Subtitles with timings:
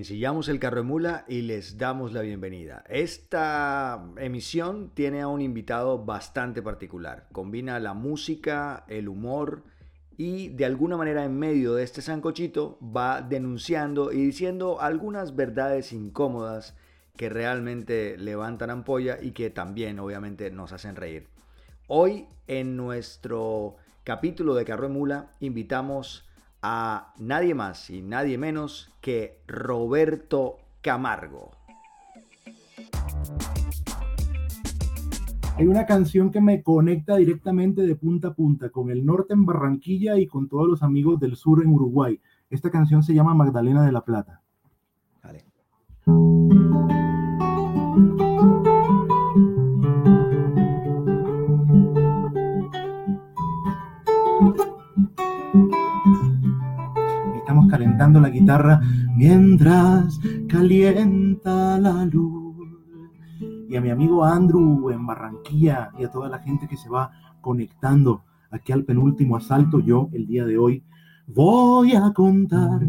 [0.00, 2.82] ensillamos el carro de mula y les damos la bienvenida.
[2.88, 7.26] Esta emisión tiene a un invitado bastante particular.
[7.32, 9.62] Combina la música, el humor
[10.16, 15.92] y de alguna manera en medio de este sancochito va denunciando y diciendo algunas verdades
[15.92, 16.74] incómodas
[17.18, 21.28] que realmente levantan ampolla y que también obviamente nos hacen reír.
[21.88, 26.26] Hoy en nuestro capítulo de Carro de Mula invitamos
[26.62, 31.52] a nadie más y nadie menos que Roberto Camargo.
[35.56, 39.44] Hay una canción que me conecta directamente de punta a punta con el norte en
[39.44, 42.18] Barranquilla y con todos los amigos del sur en Uruguay.
[42.48, 44.40] Esta canción se llama Magdalena de la Plata.
[45.22, 45.44] Vale.
[58.20, 58.80] La guitarra
[59.16, 62.56] mientras calienta la luz.
[63.68, 67.10] Y a mi amigo Andrew en Barranquilla y a toda la gente que se va
[67.40, 70.82] conectando aquí al penúltimo asalto, yo el día de hoy
[71.28, 72.80] voy a contar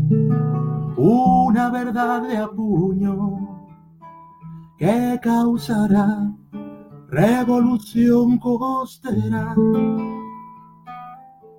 [0.97, 3.59] una verdad de apuño
[4.77, 6.33] que causará
[7.09, 9.55] revolución costera.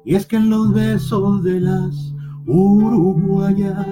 [0.04, 2.12] Y es que en los besos de las
[2.46, 3.84] uruguaya.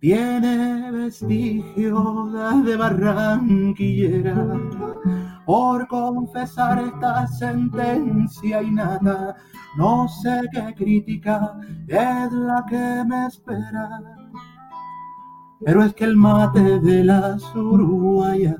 [0.00, 4.60] Tiene vestigios de barranquillera.
[5.46, 9.36] Por confesar esta sentencia y nada,
[9.76, 11.58] no sé qué crítica
[11.88, 14.23] es la que me espera
[15.64, 18.56] pero es que el mate de las uruguayas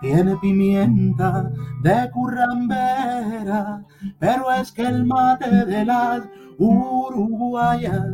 [0.00, 1.50] tiene pimienta
[1.82, 3.84] de currambera.
[4.18, 8.04] Pero es que el mate de las uruguayas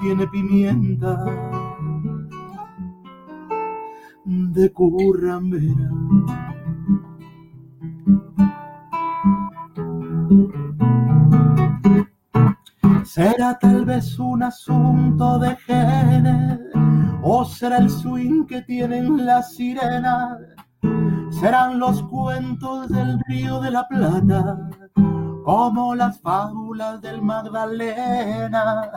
[0.00, 1.24] tiene pimienta
[4.24, 5.90] de currambera.
[13.14, 16.60] Será tal vez un asunto de genes
[17.22, 20.38] ¿O será el swing que tienen las sirenas?
[21.28, 24.70] Serán los cuentos del río de la Plata,
[25.44, 28.90] como las fábulas del Magdalena,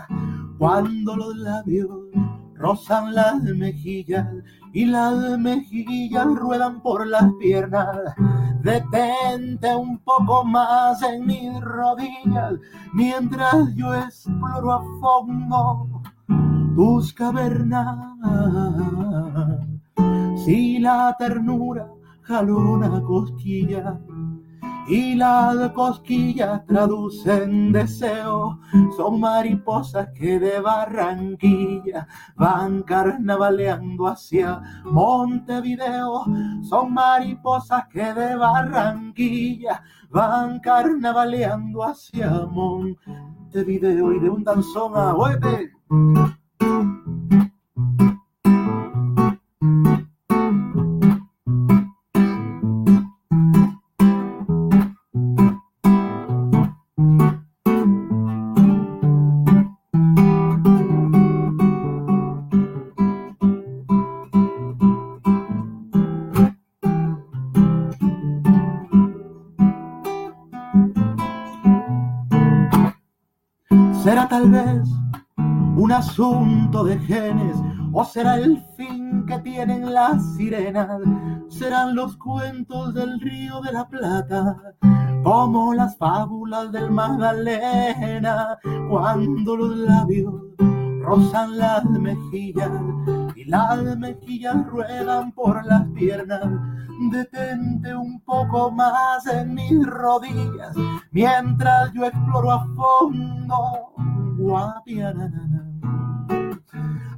[0.58, 1.90] cuando los labios
[2.54, 4.28] rozan las mejillas
[4.76, 7.98] y las mejillas ruedan por las piernas.
[8.62, 12.56] Detente un poco más en mis rodillas
[12.94, 15.88] mientras yo exploro a fondo
[16.76, 17.98] tus cavernas.
[20.44, 21.88] Si la ternura
[22.24, 23.98] jaló una cosquilla
[24.88, 28.60] y las cosquillas traducen deseo,
[28.96, 36.26] son mariposas que de Barranquilla van carnavaleando hacia Montevideo,
[36.62, 44.12] son mariposas que de Barranquilla van carnavaleando hacia Montevideo.
[44.14, 45.72] Y de un danzón a hueve
[74.36, 74.90] tal vez
[75.78, 77.56] un asunto de genes
[77.94, 81.00] o será el fin que tienen las sirenas,
[81.48, 84.58] serán los cuentos del río de la Plata,
[85.24, 88.58] como las fábulas del Magdalena,
[88.90, 90.34] cuando los labios
[91.04, 92.72] rozan las mejillas
[93.38, 96.44] y las mejillas ruedan por las piernas.
[97.10, 100.76] Detente un poco más en mis rodillas
[101.12, 104.25] mientras yo exploro a fondo.
[104.38, 105.72] Guapianana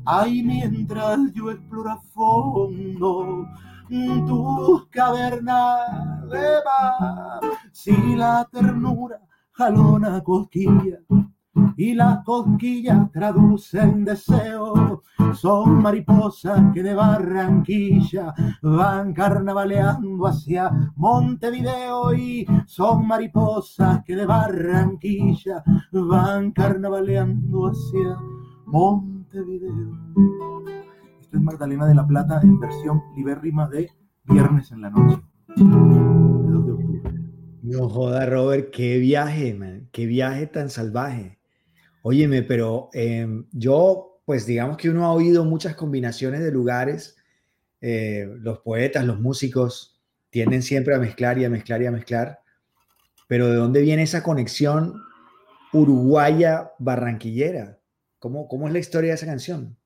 [0.06, 3.46] Ay, mientras yo exploro a fondo
[4.26, 6.48] tus cavernas de
[7.72, 9.20] si la ternura
[9.52, 11.00] jalona cosquilla
[11.76, 22.46] y las cosquillas traducen deseo, son mariposas que de Barranquilla van carnavaleando hacia Montevideo y
[22.66, 28.18] son mariposas que de Barranquilla van carnavaleando hacia
[28.66, 29.92] Montevideo video.
[31.22, 33.90] Esto es Magdalena de la Plata en versión libérrima de
[34.26, 35.22] Viernes en la Noche.
[37.64, 39.90] No joda, Robert, qué viaje, man.
[39.92, 41.37] Qué viaje tan salvaje.
[42.02, 47.16] Óyeme, pero em, yo pues digamos que uno ha oído muchas combinaciones de lugares.
[47.80, 52.40] Eh, los poetas, los músicos tienden siempre a mezclar y a mezclar y a mezclar.
[53.30, 55.02] Pero ¿de dónde viene esa conexión
[55.72, 57.80] uruguaya barranquillera?
[58.20, 59.78] ¿Cómo, cómo es la historia de esa canción?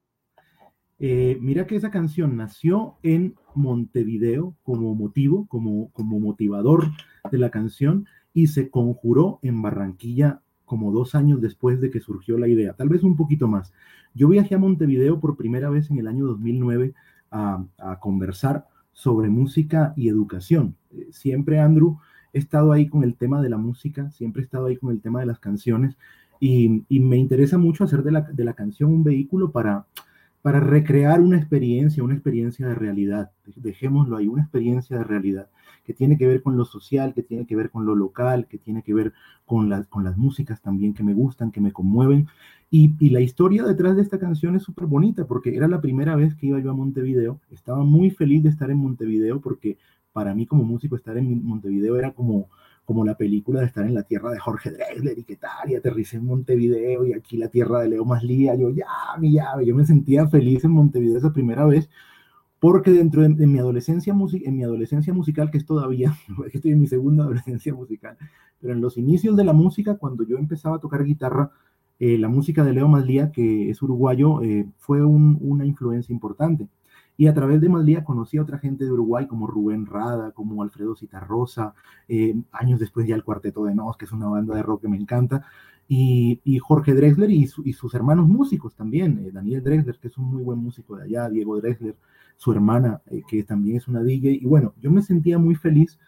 [0.98, 6.88] Eh, mira que esa canción nació en Montevideo como motivo, como, como motivador
[7.32, 10.42] de la canción y se conjuró en Barranquilla
[10.72, 13.74] como dos años después de que surgió la idea, tal vez un poquito más.
[14.14, 16.94] Yo viajé a Montevideo por primera vez en el año 2009
[17.30, 17.66] a,
[18.00, 20.78] conversar sobre música y educación.
[20.92, 21.98] Eh, siempre, Andrew,
[22.32, 25.02] he estado ahí con el tema de la música, siempre he estado ahí con el
[25.02, 25.98] tema de las canciones
[26.40, 29.88] y, me interesa mucho hacer de la, de la canción un vehículo para
[30.42, 33.32] para recrear una experiencia, una experiencia de realidad.
[33.56, 35.48] Dejémoslo ahí, una experiencia de realidad
[35.84, 38.58] que tiene que ver con lo social, que tiene que ver con lo local, que
[38.58, 39.14] tiene que ver
[39.46, 42.28] con, las con las músicas también que me gustan, que me conmueven.
[42.70, 46.16] Y, y la historia detrás de esta canción es súper bonita porque era la primera
[46.16, 47.40] vez que iba yo a Montevideo.
[47.52, 49.78] Estaba muy feliz de estar en Montevideo porque
[50.14, 52.48] para mí como músico estar en Montevideo era como
[52.92, 55.76] como la película de estar en la tierra de Jorge Drexler y qué tal, y
[55.76, 58.86] aterricé en Montevideo y aquí la tierra de Leo Maslía, yo ya,
[59.18, 61.90] mi llave, yo me sentía feliz en Montevideo esa primera vez,
[62.60, 66.14] porque dentro de, mi adolescencia en mi adolescencia musical, que es todavía,
[66.54, 68.18] estoy en mi segunda adolescencia musical,
[68.60, 71.52] pero en los inicios de la música, cuando yo empezaba a tocar guitarra,
[71.98, 76.68] eh, la música de Leo Maslía, que es uruguayo, eh, fue una influencia importante.
[77.22, 80.64] Y a través de Maldía conocí a otra gente de Uruguay como Rubén Rada, como
[80.64, 81.76] Alfredo Citarrosa,
[82.08, 84.88] eh, años después ya el Cuarteto de Nos, que es una banda de rock que
[84.88, 85.46] me encanta,
[85.88, 90.42] y, Jorge Drexler y, sus hermanos músicos también, eh, Daniel Drexler, que es un muy
[90.42, 91.96] buen músico de allá, Diego Drexler,
[92.38, 96.00] su hermana, eh, que también es una DJ, y bueno, yo me sentía muy feliz.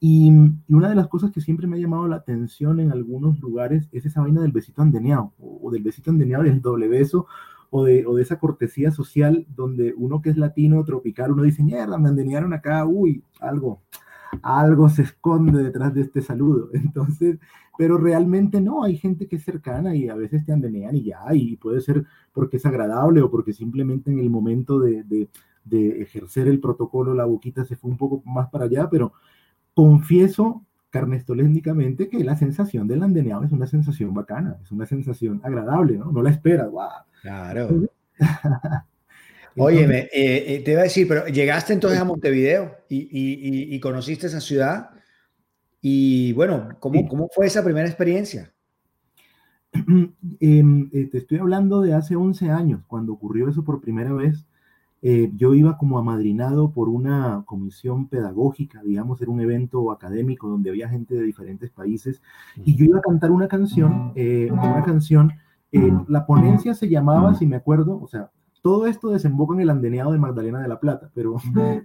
[0.00, 0.32] Y,
[0.70, 4.06] una de las cosas que siempre me ha llamado la atención en algunos lugares es
[4.06, 7.26] esa vaina del besito andeneado, o, o del besito andeneado del doble beso,
[7.74, 11.62] o de, o de esa cortesía social donde uno que es latino, tropical, uno dice,
[11.62, 13.80] mierda, me andenearon acá, uy, algo,
[14.42, 16.68] algo se esconde detrás de este saludo.
[16.74, 17.38] Entonces,
[17.78, 21.20] pero realmente no, hay gente que es cercana y a veces te andenean y ya,
[21.32, 22.04] y puede ser
[22.34, 25.30] porque es agradable o porque simplemente en el momento de, de,
[25.64, 29.14] de ejercer el protocolo la boquita se fue un poco más para allá, pero
[29.72, 35.96] confieso carnestoléndicamente que la sensación del andeneado es una sensación bacana, es una sensación agradable,
[35.96, 36.12] ¿no?
[36.12, 36.88] No la esperas, wow
[37.22, 37.88] Claro.
[39.56, 44.40] Oye, eh, eh, te iba a decir, pero llegaste entonces a Montevideo y, conociste esa
[44.40, 44.90] ciudad.
[45.80, 48.52] Y bueno, ¿cómo, ¿cómo fue esa primera experiencia?
[50.40, 54.46] Em, eh, te estoy hablando de hace 11 años, cuando ocurrió eso por primera vez.
[55.02, 60.88] Yo iba como amadrinado por una comisión pedagógica, digamos, era un evento académico donde había
[60.88, 62.22] gente de diferentes países,
[62.64, 65.32] y yo iba a cantar una canción, una canción
[65.72, 69.70] eh, la ponencia se llamaba, si me acuerdo, o sea, todo esto desemboca en el
[69.70, 71.36] andeneado de Magdalena de la Plata, pero,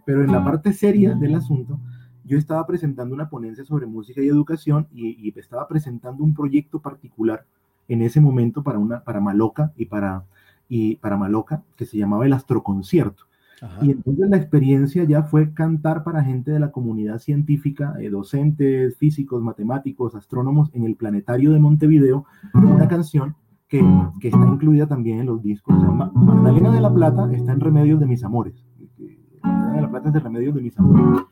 [0.06, 1.80] pero en la parte seria del asunto,
[2.26, 7.46] yo estaba presentando una ponencia sobre música y educación y, estaba presentando un proyecto particular
[7.88, 10.26] en ese momento para, una, para Maloca y para,
[10.70, 13.24] y para Maloca, que se llamaba el Astroconcierto.
[13.82, 18.98] Y entonces la experiencia ya fue cantar para gente de la comunidad científica, eh, docentes,
[18.98, 23.36] físicos, matemáticos, astrónomos, en el planetario de Montevideo, una canción
[23.68, 23.84] que,
[24.20, 25.76] que, está incluida también en los discos.
[25.76, 28.64] Magdalena de la Plata está en Remedios de mis amores.
[29.42, 31.26] Magdalena de la Plata es de Remedios de mis amores.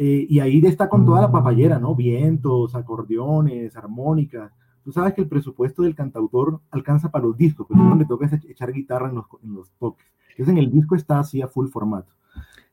[0.00, 1.94] Eh, y ahí está con toda la papayera, ¿no?
[1.94, 4.52] Vientos, acordeones, armónicas.
[4.88, 8.24] Tú sabes que el presupuesto del cantautor alcanza para los discos, pero uno le toca
[8.48, 10.06] echar guitarra en los, en los toques.
[10.30, 12.10] Entonces en el disco está así a full formato.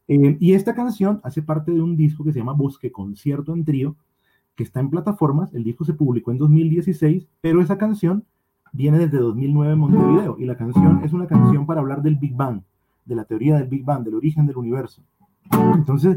[0.07, 3.65] Eh, y esta canción hace parte de un disco que se llama Bosque Concierto en
[3.65, 3.97] Trío,
[4.55, 5.53] que está en plataformas.
[5.53, 8.23] El disco se publicó en 2016, pero esa canción
[8.71, 12.33] viene desde 2009 en Montevideo y la canción es una canción para hablar del Big
[12.33, 12.61] Bang,
[13.03, 15.01] de la teoría del Big Bang, del origen del universo.
[15.51, 16.15] Entonces,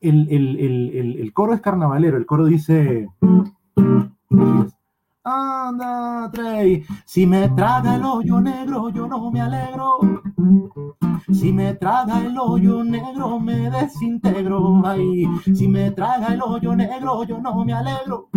[0.00, 3.10] el, el, el, el coro es carnavalero, el coro dice...
[5.28, 6.30] Anda,
[7.04, 9.98] si me traga el hoyo negro, yo no me alegro.
[11.32, 14.82] Si me traga el hoyo negro, me desintegro.
[14.86, 18.28] Ay, si me traga el hoyo negro, yo no me alegro.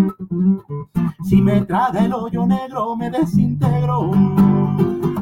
[1.24, 4.10] Si me traga el hoyo negro, me desintegro.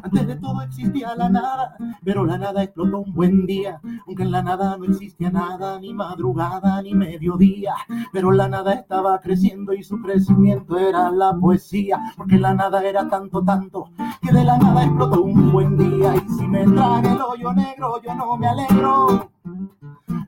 [0.03, 3.81] Antes de todo existía la nada, pero la nada explotó un buen día.
[4.05, 7.75] Aunque en la nada no existía nada, ni madrugada, ni mediodía.
[8.11, 11.99] Pero la nada estaba creciendo y su crecimiento era la poesía.
[12.15, 13.89] Porque la nada era tanto, tanto,
[14.21, 16.15] que de la nada explotó un buen día.
[16.15, 19.31] Y si me traga el hoyo negro, yo no me alegro.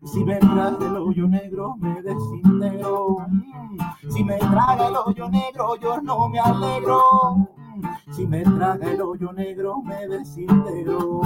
[0.03, 3.17] Si me traga el hoyo negro, me desintegro.
[4.09, 6.99] Si me traga el hoyo negro, yo no me alegro.
[8.11, 11.21] Si me traga el hoyo negro, me desintegro.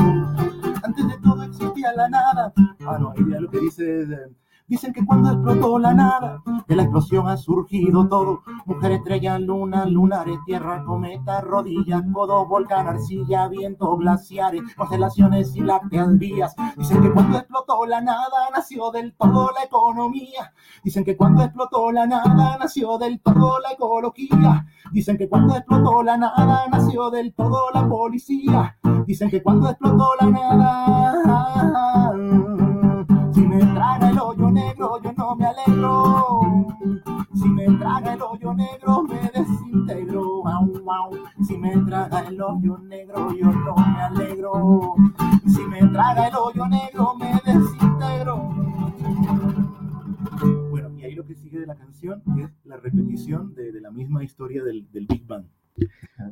[0.84, 2.54] Antes de todo existía la nada.
[2.86, 4.10] Ah, no, ya lo que dice es...
[4.74, 8.42] Dicen que cuando explotó la nada, de la explosión ha surgido todo.
[8.66, 16.18] Mujer, estrella, luna, lunares, tierra, cometa, rodillas, codo, volcán, arcilla, viento, glaciares, constelaciones y lácteas
[16.18, 16.56] vías.
[16.76, 20.52] Dicen que cuando explotó la nada, nació del todo la economía.
[20.84, 24.66] Dicen que cuando explotó la nada, nació del todo la ecología.
[24.92, 28.76] Dicen que cuando explotó la nada, nació del todo la policía.
[29.06, 31.14] Dicen que cuando explotó la nada,
[34.84, 36.68] hoyo negro, yo no me alegro.
[37.34, 40.44] Si me traga el hoyo negro, me desintegro.
[41.48, 44.96] Si me traga el hoyo negro, yo no me alegro.
[45.48, 48.54] Si me traga el hoyo negro, me desintegro.
[50.70, 53.92] Bueno, y ahí lo que sigue de la canción es la repetición de, de la
[53.92, 55.46] misma historia del, del Big Bang.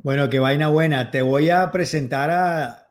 [0.02, 1.10] Bueno, qué vaina buena.
[1.10, 2.88] Te voy a presentar a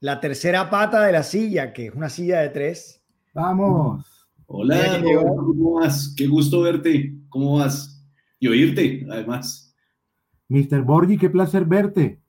[0.00, 3.02] la tercera pata de la silla, que es una silla de tres.
[3.34, 4.15] Vamos.
[4.48, 6.14] Hola, ¿cómo vas?
[6.16, 7.14] Qué gusto verte.
[7.28, 8.04] ¿Cómo vas?
[8.38, 9.74] Y oírte, además.
[10.48, 10.82] Mr.
[10.82, 12.20] Borgi, qué placer verte.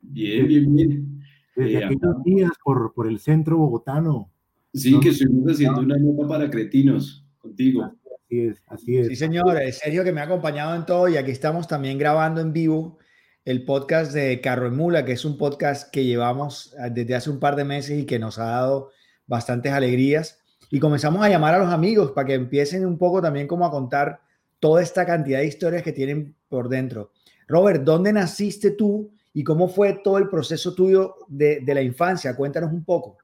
[0.00, 1.22] Bien, bien, bien.
[1.56, 4.30] Desde Eh, aquellos días por, por el centro bogotano.
[4.74, 7.84] Sí, que estuvimos haciendo una nota para cretinos contigo.
[7.84, 9.08] Así es, así es.
[9.08, 9.60] Sí, señor.
[9.62, 12.98] Es Sergio que me ha acompañado en todo y aquí estamos también grabando en vivo
[13.46, 17.30] el podcast de Carro en Mula, que es un podcast que llevamos ah, desde hace
[17.30, 18.90] un par de meses y que nos ha dado
[19.26, 20.41] bastantes alegrías.
[20.72, 23.70] Y comenzamos a llamar a los amigos para que empiecen un poco también como a
[23.70, 24.22] contar
[24.58, 27.10] toda esta cantidad de historias que tienen por dentro.
[27.46, 32.34] Robert, ¿dónde naciste tú y cómo fue todo el proceso tuyo de, de la infancia?
[32.34, 33.18] Cuéntanos un poco.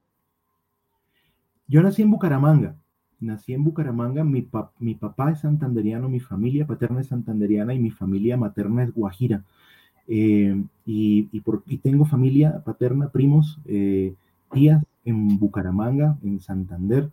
[1.67, 2.75] Yo nací en Bucaramanga.
[3.19, 4.23] Nací en Bucaramanga.
[4.23, 8.83] Mi, pa- mi papá es santanderiano, mi familia paterna es santanderiana y mi familia materna
[8.83, 9.43] es guajira.
[10.07, 14.13] Eh, y, y por- y tengo familia paterna, primos, eh,
[14.53, 17.09] tías en Bucaramanga, en Santander.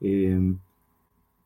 [0.00, 0.54] Eh,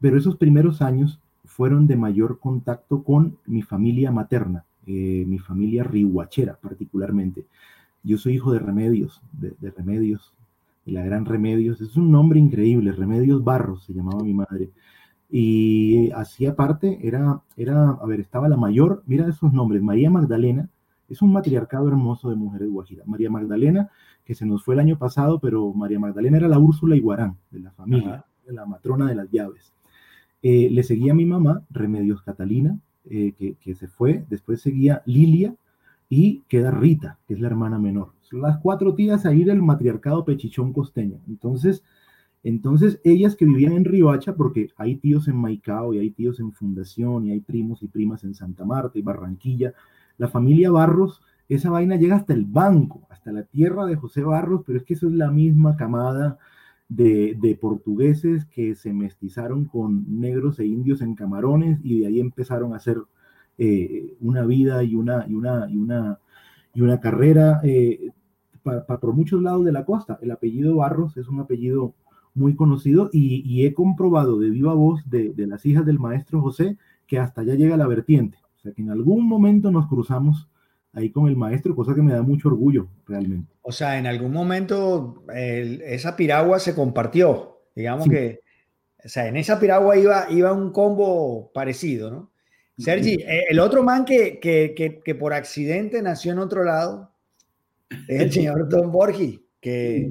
[0.00, 5.84] pero esos primeros años fueron de mayor contacto con mi familia materna, eh, mi familia
[5.84, 7.44] rihuachera particularmente.
[8.02, 10.32] Yo soy hijo de Remedios, de, de Remedios,
[10.86, 11.80] de la gran Remedios.
[11.80, 14.70] Es un nombre increíble, Remedios Barros se llamaba mi madre.
[15.28, 20.70] Y hacía parte, era, era, a ver, estaba la mayor, mira esos nombres, María Magdalena,
[21.08, 23.06] es un matriarcado hermoso de mujeres guajiras.
[23.06, 23.90] María Magdalena,
[24.24, 27.60] que se nos fue el año pasado, pero María Magdalena era la Úrsula Iguarán de
[27.60, 28.26] la familia, Ajá.
[28.52, 29.72] La matrona de las llaves.
[30.42, 32.78] Eh, le seguía mi mamá, Remedios Catalina,
[33.08, 35.54] eh, que, se fue, después seguía Lilia
[36.08, 38.12] y queda Rita, que es la hermana menor.
[38.22, 41.18] Son las cuatro tías ahí del matriarcado pechichón costeño.
[41.28, 41.82] Entonces,
[42.42, 46.52] entonces ellas que vivían en Riohacha, porque hay tíos en Maicao y hay tíos en
[46.52, 49.74] Fundación y hay primos y primas en Santa Marta y Barranquilla,
[50.16, 54.62] la familia Barros, esa vaina llega hasta el banco, hasta la tierra de José Barros,
[54.64, 56.38] pero es que eso es la misma camada
[56.90, 62.20] de, de portugueses que se mestizaron con negros e indios en camarones y de ahí
[62.20, 62.98] empezaron a hacer
[63.56, 66.18] eh, una vida y una, y una, y una,
[66.74, 68.10] y una carrera eh,
[68.62, 70.18] por muchos lados de la costa.
[70.20, 71.94] El apellido Barros es un apellido
[72.34, 76.42] muy conocido y, y he comprobado de viva voz de, de las hijas del maestro
[76.42, 78.38] José que hasta allá llega la vertiente.
[78.56, 80.49] O sea que en algún momento nos cruzamos
[80.92, 83.52] ahí con el maestro, cosa que me da mucho orgullo realmente.
[83.62, 87.60] O sea, en algún momento el- esa piragua se compartió.
[87.74, 88.10] Digamos Sí.
[88.10, 88.40] que,
[89.04, 92.30] o sea, en esa piragua iba, iba un combo parecido, ¿no?
[92.76, 97.12] Sergi, eh, el otro man que, que, que, que por accidente nació en otro lado
[98.08, 100.10] es el señor Don Borgi, que,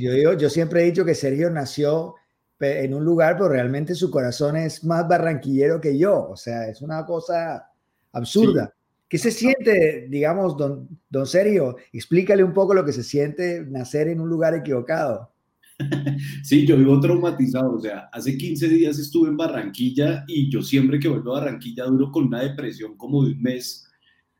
[0.00, 2.14] yo, digo, yo siempre he dicho que Sergio nació
[2.60, 6.28] en un lugar, pero realmente su corazón es más barranquillero que yo.
[6.28, 7.68] O sea, es una cosa
[8.12, 8.72] absurda.
[9.14, 11.76] ¿Qué se siente, digamos, don, don Sergio?
[11.92, 15.30] Explícale un poco lo que se siente nacer en un lugar equivocado.
[16.42, 20.98] Sí, yo vivo traumatizado, o sea, hace 15 días estuve en Barranquilla y yo siempre
[20.98, 23.88] que vuelvo a Barranquilla duro con una depresión como de un mes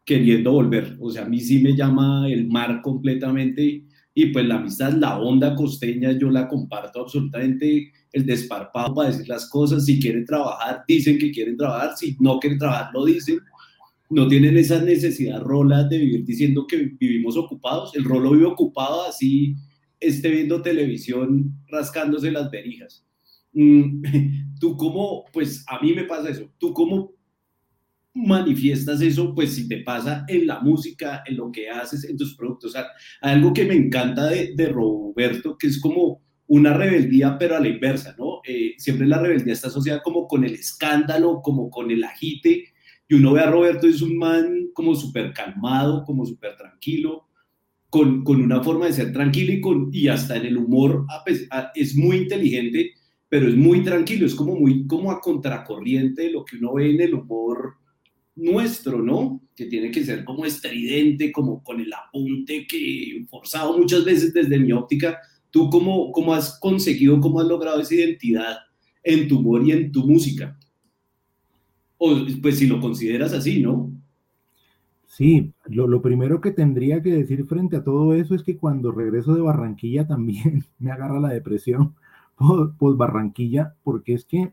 [0.05, 4.57] queriendo volver, o sea, a mí sí me llama el mar completamente y pues la
[4.57, 10.01] amistad, la onda costeña, yo la comparto absolutamente, el desparpado para decir las cosas, si
[10.01, 13.39] quieren trabajar, dicen que quieren trabajar, si no quieren trabajar, lo dicen,
[14.11, 19.07] no tienen esa necesidad rola de vivir diciendo que vivimos ocupados, el rolo vive ocupado
[19.07, 19.57] así
[20.01, 23.07] esté viendo televisión rascándose las verijas.
[23.53, 24.03] Mm,
[24.61, 27.13] Tú cómo, pues a mí me pasa eso, tú cómo
[28.15, 32.37] manifiestas eso, pues si te pasa en la música, en lo que haces, en tus
[32.37, 32.71] productos.
[32.71, 32.87] O sea,
[33.21, 37.69] algo que me encanta de, de Roberto, que es como una rebeldía, pero a la
[37.69, 38.41] inversa, ¿no?
[38.47, 42.73] Eh, siempre la rebeldía está asociada como con el escándalo, como con el agite,
[43.09, 47.29] y uno ve a Roberto, es un man como súper calmado, como súper tranquilo,
[47.91, 51.07] con, con, una forma de ser tranquilo y, con, y hasta en el humor
[51.75, 52.93] es muy inteligente,
[53.29, 56.91] pero es muy tranquilo, es como muy como a contracorriente de lo que uno ve
[56.91, 57.75] en el humor
[58.37, 59.41] nuestro, ¿no?
[59.55, 64.59] Que tiene que ser como estridente, como con el apunte que forzado muchas veces desde
[64.59, 65.19] mi óptica.
[65.51, 68.57] ¿Tú cómo, cómo has conseguido, cómo has logrado esa identidad
[69.05, 70.59] en tu humor y en tu música?
[72.43, 73.91] Pues si lo consideras así, ¿no?
[75.07, 79.33] Sí, lo, primero que tendría que decir frente a todo eso es que cuando regreso
[79.35, 81.95] de Barranquilla también me agarra la depresión
[82.79, 84.53] por, Barranquilla, porque es que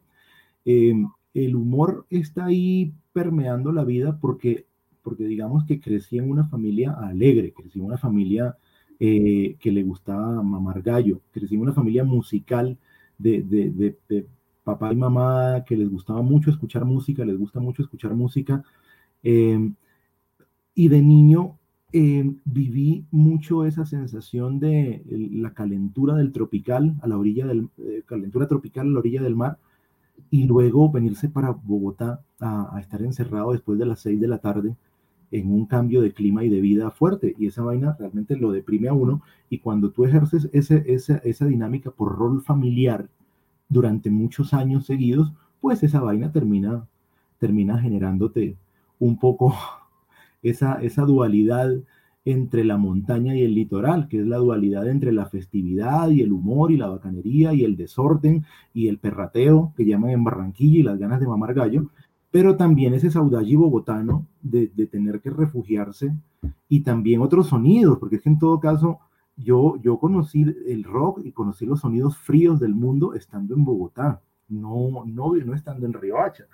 [0.65, 0.93] eh,
[1.34, 4.67] el humor está ahí permeando la vida porque,
[5.01, 8.55] porque digamos que crecí en una familia alegre, crecí en una familia
[9.00, 12.77] eh, que le gustaba mamar gallo, crecí en una familia musical
[13.17, 14.27] de, de, de,
[14.63, 18.63] papá y mamá que les gustaba mucho escuchar música, les gusta mucho escuchar música.
[19.24, 19.72] Eh,
[20.74, 21.58] y de niño
[21.94, 27.70] eh, viví mucho esa sensación de la calentura del tropical a la orilla del,
[28.06, 29.58] calentura tropical a la orilla del mar,
[30.30, 34.75] y luego venirse para Bogotá a, estar encerrado después de las 6 de la tarde
[35.32, 37.36] en un cambio de clima y de vida fuerte.
[37.38, 39.22] Y esa vaina realmente lo deprime a uno.
[39.50, 43.10] Y cuando tú ejerces ese, esa, esa dinámica por rol familiar
[43.72, 46.86] durante muchos años seguidos, pues esa vaina termina,
[47.40, 48.58] termina generándote
[49.00, 49.56] un poco
[50.44, 51.72] esa, esa dualidad
[52.25, 56.34] entre la montaña y el litoral, que es la dualidad entre la festividad y el
[56.34, 60.84] humor y la bacanería y el desorden y el perrateo que llaman en Barranquilla y
[60.84, 61.90] las ganas de mamar gallo,
[62.30, 66.13] pero también ese saudade bogotano de, de, tener que refugiarse
[66.70, 69.00] y también otros sonidos, porque es que en todo caso
[69.38, 74.22] yo, yo conocí el rock y conocí los sonidos fríos del mundo estando en Bogotá,
[74.50, 76.46] no, no, no estando en Riohacha.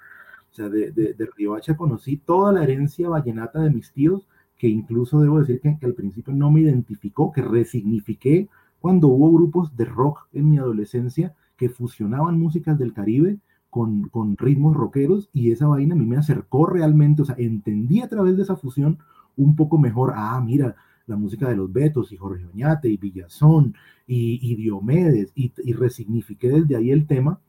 [0.51, 4.67] O sea, de, de, de Riohacha conocí toda la herencia vallenata de mis tíos, que
[4.67, 8.49] incluso debo decir que, al principio no me identificó, que resignifiqué
[8.79, 14.37] cuando hubo grupos de rock en mi adolescencia que fusionaban músicas del Caribe con, con
[14.37, 18.37] ritmos rockeros y esa vaina a mí me acercó realmente, o sea, entendí a través
[18.37, 18.99] de esa fusión
[19.35, 20.75] un poco mejor, ah, mira,
[21.07, 23.73] la música de los Betos y Jorge Oñate y Villazón
[24.05, 27.39] y, y Diomedes y, y, resignifiqué desde ahí el tema,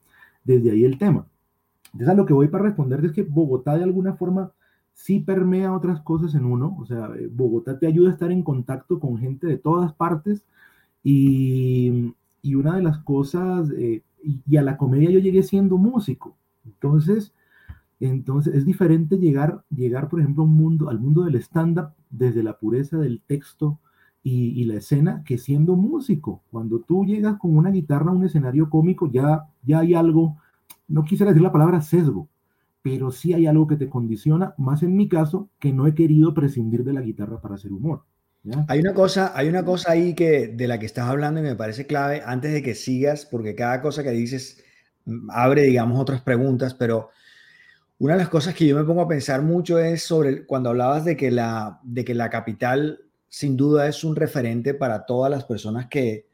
[0.44, 1.26] desde ahí el tema.
[1.92, 4.52] Entonces a lo que voy para responder es que Bogotá de alguna forma
[4.98, 6.76] sí permea otras cosas en uno.
[6.80, 10.44] O sea, eh, Bogotá te ayuda a estar en contacto con gente de todas partes
[11.04, 16.36] y, y una de las cosas, eh, y, a la comedia yo llegué siendo músico.
[16.64, 17.32] Entonces,
[18.00, 22.58] entonces es diferente llegar, llegar por ejemplo, un mundo, al mundo del stand-up desde la
[22.58, 23.80] pureza del texto
[24.22, 26.42] y, y, la escena que siendo músico.
[26.50, 30.36] Cuando tú llegas con una guitarra a un escenario cómico, ya, ya hay algo,
[30.86, 32.28] no quisiera decir la palabra sesgo,
[32.82, 36.34] pero sí hay algo que te condiciona, más en mi caso, que no he querido
[36.34, 38.04] prescindir de la guitarra para hacer humor.
[38.68, 41.56] Hay una cosa, hay una cosa ahí que de la que estás hablando y me
[41.56, 44.64] parece clave antes de que sigas, porque cada cosa que dices
[45.04, 47.10] mm, abre, digamos, otras preguntas, pero
[47.98, 51.04] una de las cosas que yo me pongo a pensar mucho es sobre cuando hablabas
[51.04, 55.44] de que la, de que la capital sin duda es un referente para todas las
[55.44, 56.26] personas que,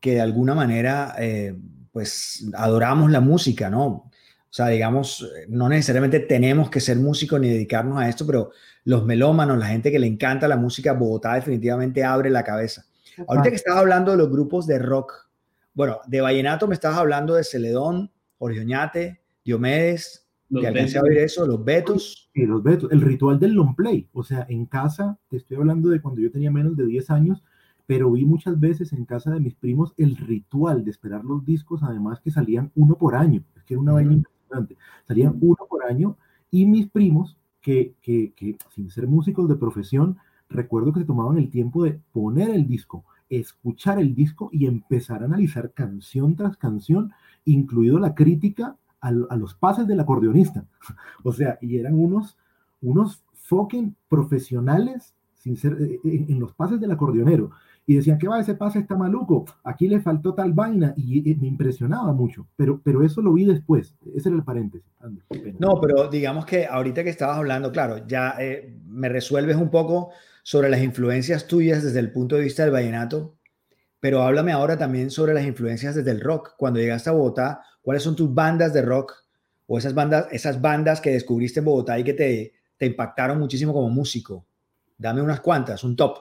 [0.00, 1.56] que de alguna manera eh,
[1.92, 3.86] pues adoramos la música, ¿no?
[3.86, 8.50] O sea, digamos, no necesariamente tenemos que ser músicos ni dedicarnos a esto, pero
[8.84, 12.86] los melómanos, la gente que le encanta la música, Bogotá definitivamente abre la cabeza.
[13.26, 15.28] Ahorita que estabas hablando de los grupos de rock,
[15.74, 21.18] bueno, de Vallenato me estabas hablando de Celedón, Jorge Oñate, Diomedes, que alcancé a oír
[21.18, 22.30] eso, los Betos.
[22.34, 25.90] Sí, los Betos, el ritual del long play, o sea, en casa, te estoy hablando
[25.90, 27.42] de cuando yo tenía menos de 10 años,
[27.86, 31.82] pero vi muchas veces en casa de mis primos el ritual de esperar los discos,
[31.82, 34.22] además que salían uno por año, es que era una vaina
[35.06, 36.16] Salían uno por año
[36.50, 40.16] y mis primos, que, que, que sin ser músicos de profesión,
[40.48, 45.22] recuerdo que se tomaban el tiempo de poner el disco, escuchar el disco y empezar
[45.22, 47.12] a analizar canción tras canción,
[47.44, 50.66] incluido la crítica a, los pases del acordeonista.
[51.24, 52.36] o sea, y eran unos,
[52.80, 57.50] unos fucking profesionales sin ser, eh, eh, en los pases del acordeonero
[57.88, 58.38] y decían, ¿qué va?
[58.38, 63.02] Ese pase está maluco, aquí le faltó tal vaina, y, me impresionaba mucho, pero, pero
[63.02, 64.86] eso lo vi después, ese era el paréntesis.
[65.58, 70.10] no, pero digamos que ahorita que estabas hablando, claro, ya eh, me resuelves un poco
[70.42, 73.36] sobre las influencias tuyas desde el punto de vista del vallenato,
[74.00, 76.56] pero háblame ahora también sobre las influencias desde el rock.
[76.58, 79.14] Cuando llegaste a Bogotá, ¿cuáles son tus bandas de rock
[79.66, 83.72] o esas bandas, esas bandas que descubriste en Bogotá y que te, te impactaron muchísimo
[83.72, 84.44] como músico?
[84.98, 86.18] Dame unas cuantas, un top.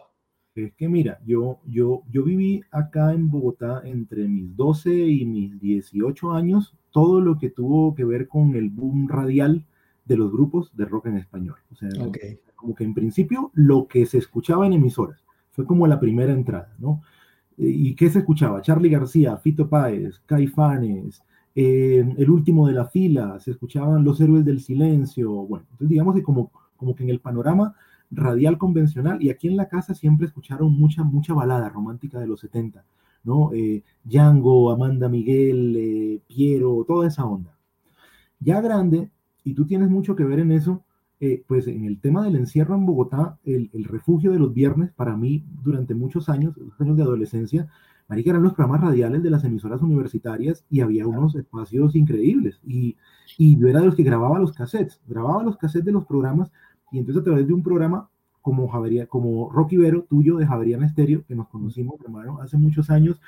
[0.56, 5.60] Es que mira, yo, yo, yo viví acá en Bogotá entre mis 12 y mis
[5.60, 9.66] 18 años, todo lo que tuvo que ver con el boom radial
[10.06, 11.58] de los grupos de rock en español.
[11.74, 11.90] O sea,
[12.56, 16.74] como que en principio lo que se escuchaba en emisoras fue como la primera entrada,
[16.80, 17.02] ¿no?
[17.58, 18.62] Eh, ¿Y qué se escuchaba?
[18.62, 21.22] Charlie García, Fito Páez, Caifanes,
[21.60, 26.16] eh, El último de la fila, se escuchaban Los héroes del silencio, bueno, entonces digamos
[26.16, 27.76] que como, como que en el panorama
[28.12, 32.42] radial convencional y aquí en la casa siempre escucharon mucha, mucha balada romántica de los
[32.42, 32.86] 70,
[33.24, 33.52] ¿no?
[33.54, 37.58] Eh, Django, Amanda Miguel, Piero, toda esa onda.
[38.40, 39.10] Ya grande,
[39.44, 40.84] y tú tienes mucho que ver en eso,
[41.20, 45.18] eh, pues en el tema del encierro en Bogotá, el, refugio de los viernes, para
[45.18, 47.68] mí, durante muchos años, años de adolescencia,
[48.08, 52.60] marica, eran los programas radiales de las emisoras universitarias y había unos espacios increíbles.
[52.66, 52.98] Y,
[53.38, 56.52] y yo era de los que grababa los cassettes, grababa los cassettes de los programas
[56.92, 58.10] y entonces a través de un programa
[58.42, 62.90] como, Javería, como Rocky Vero, tuyo de Javeriana Estéreo, que nos conocimos, hermano, hace muchos
[62.90, 63.20] años,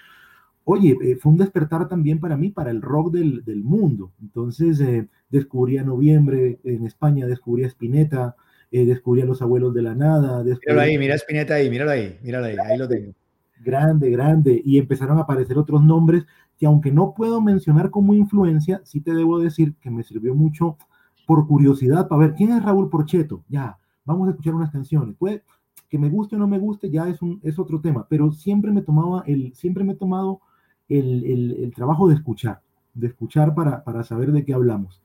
[0.63, 4.13] oye, eh, fue un despertar también para mí, para el rock del, del mundo.
[4.21, 8.35] Entonces, eh, descubrí a Noviembre en España, descubrí a Spinetta,
[8.71, 10.41] eh, descubrí a Los Abuelos de la Nada.
[10.41, 13.13] Míralo ahí, mira Spinetta ahí, míralo ahí, míralo ahí, ahí lo tengo.
[13.59, 14.61] Grande, grande.
[14.63, 16.25] Y empezaron a aparecer otros nombres
[16.57, 20.77] que aunque no puedo mencionar como influencia, sí te debo decir que me sirvió mucho
[21.25, 23.43] por curiosidad para ver quién es Raúl Porcheto.
[23.47, 25.15] Ya, vamos a escuchar unas canciones.
[25.17, 25.41] Pues
[25.89, 28.71] que me guste o no me guste ya es, un, es otro tema, pero siempre
[28.71, 30.41] me tomaba el, siempre me he tomado
[30.87, 32.61] el, trabajo de escuchar,
[32.93, 35.01] de escuchar para, saber de qué hablamos.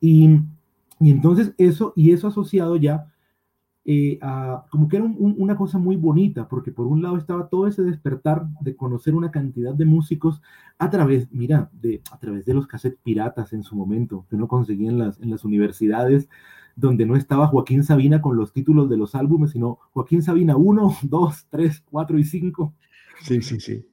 [0.00, 0.40] Y,
[1.00, 3.12] entonces eso, y eso asociado ya
[3.84, 7.66] eh, a, como que era una cosa muy bonita, porque por un lado estaba todo
[7.66, 10.40] ese despertar de conocer una cantidad de músicos
[10.78, 14.46] a través, mira, de, a través de los cassettes piratas en su momento, que uno
[14.46, 16.28] conseguía en las, en las universidades,
[16.76, 20.96] donde no estaba Joaquín Sabina con los títulos de los álbumes, sino Joaquín Sabina 1,
[21.02, 22.74] 2, 3, 4 y 5.
[23.22, 23.86] Sí, sí, sí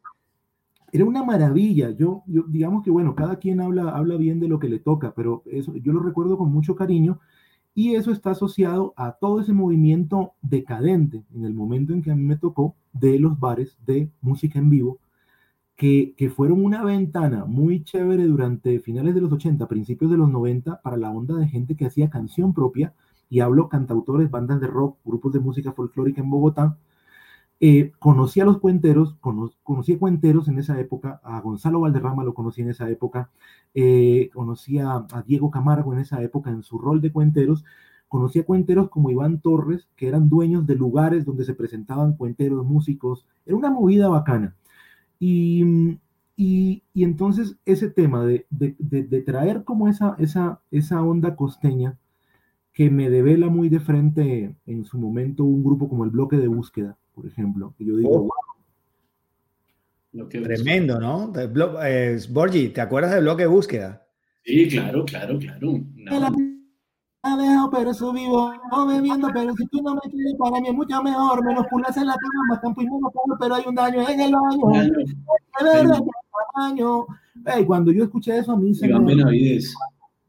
[0.91, 1.91] era una maravilla.
[1.91, 5.13] Yo, yo, digamos que, bueno, cada quien habla, habla bien de lo que le toca,
[5.13, 7.19] pero eso, yo lo recuerdo con mucho cariño
[7.73, 12.15] y eso está asociado a todo ese movimiento decadente en el momento en que a
[12.15, 14.99] mí me tocó de los bares de música en vivo,
[15.75, 20.29] que, que fueron una ventana muy chévere durante finales de los 80, principios de los
[20.29, 22.93] 90, para la onda de gente que hacía canción propia,
[23.29, 26.77] y hablo cantautores, bandas de rock, grupos de música folclórica en Bogotá,
[27.61, 29.15] eh, conocí a los cuenteros,
[29.63, 33.31] conocí a cuenteros en esa época, a Gonzalo Valderrama lo conocí en esa época,
[33.73, 37.65] eh, conocí a, Diego Camargo en esa época en su rol de cuenteros,
[38.07, 42.65] conocí a cuenteros como Iván Torres, que eran dueños de lugares donde se presentaban cuenteros,
[42.65, 44.55] músicos, era una movida bacana.
[45.19, 45.99] Y,
[46.37, 51.97] y, entonces ese tema de, de, traer como esa, esa, esa onda costeña,
[52.73, 56.47] que me devela muy de frente en su momento un grupo como el Bloque de
[56.47, 57.73] Búsqueda, por ejemplo.
[57.79, 58.29] yo digo, oh.
[60.29, 61.31] Tremendo, ¿no?
[61.83, 64.07] Eh, Borgi, ¿te acuerdas del bloque de búsqueda?
[64.43, 65.81] Sí, claro, claro, claro.
[67.21, 67.69] No.
[67.71, 71.03] pero eso vivo, no bebiendo, pero si tú no me quieres para mí es mucho
[71.03, 74.19] mejor, menos pulas en la cama, más campo y menos pero hay un daño en
[74.19, 74.93] el baño.
[74.97, 75.99] De verdad,
[76.57, 77.05] daño.
[77.45, 79.59] Hey, cuando yo escuché eso, a mí se me...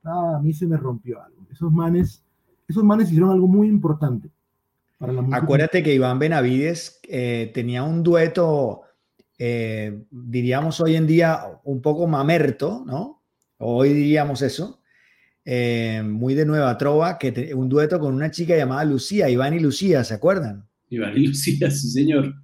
[0.03, 1.47] Ah, a mí se me rompió algo.
[1.51, 2.23] Esos manes,
[2.69, 4.31] esos manes hicieron algo muy importante.
[5.01, 8.83] Acuérdate que Iván Benavides eh, tenía un dueto,
[9.39, 13.25] eh, diríamos hoy en día, un poco mamerto, ¿no?
[13.57, 14.83] Hoy diríamos eso,
[15.45, 19.61] eh, muy de nueva trova, que un dueto con una chica llamada Lucía, Iván y
[19.61, 20.69] Lucía, ¿se acuerdan?
[20.91, 22.35] Iván y Lucía, sí, señor.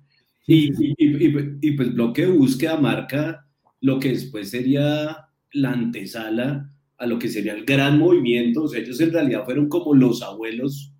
[0.46, 3.46] Y, y, pues bloque de búsqueda marca
[3.80, 8.62] lo que después sería la antesala a lo que sería el gran movimiento.
[8.62, 10.95] O sea, ellos en realidad fueron como los abuelos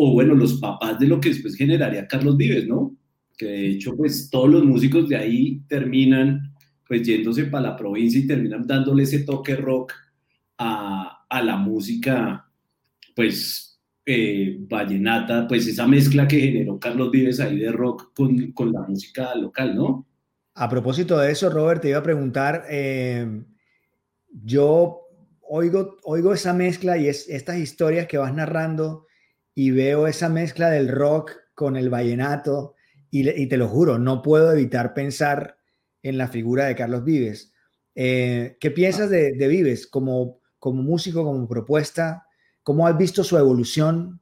[0.00, 2.96] o bueno, los papás de lo que después generaría Carlos Vives, ¿no?
[3.36, 6.54] Que de hecho, pues todos los músicos de ahí terminan
[6.86, 9.92] pues yéndose para la provincia y terminan dándole ese toque rock
[10.56, 12.48] a, a la música,
[13.16, 18.72] pues eh, vallenata, pues esa mezcla que generó Carlos Vives ahí de rock con, con,
[18.72, 20.06] la música local, ¿no?
[20.54, 23.42] A propósito de eso, Robert, te iba a preguntar, eh,
[24.30, 25.00] yo
[25.42, 29.07] oigo, oigo esa mezcla y es, estas historias que vas narrando
[29.58, 32.76] y veo esa mezcla del rock con el vallenato
[33.10, 35.58] y, te lo juro, no puedo evitar pensar
[36.04, 37.52] en la figura de Carlos Vives.
[37.96, 42.24] Eh, ¿Qué piensas de, Vives como, como músico, como propuesta?
[42.62, 44.20] ¿Cómo has visto su evolución?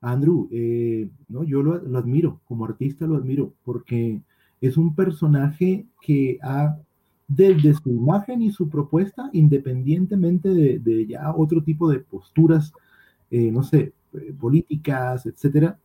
[0.00, 4.20] Andrew, eh, no, yo lo, admiro, como artista lo admiro, porque
[4.60, 6.78] es un personaje que ha,
[7.26, 12.72] desde su imagen y su propuesta, independientemente de, de ya otro tipo de posturas
[13.32, 15.78] eh, no sé, eh, políticas, etcétera,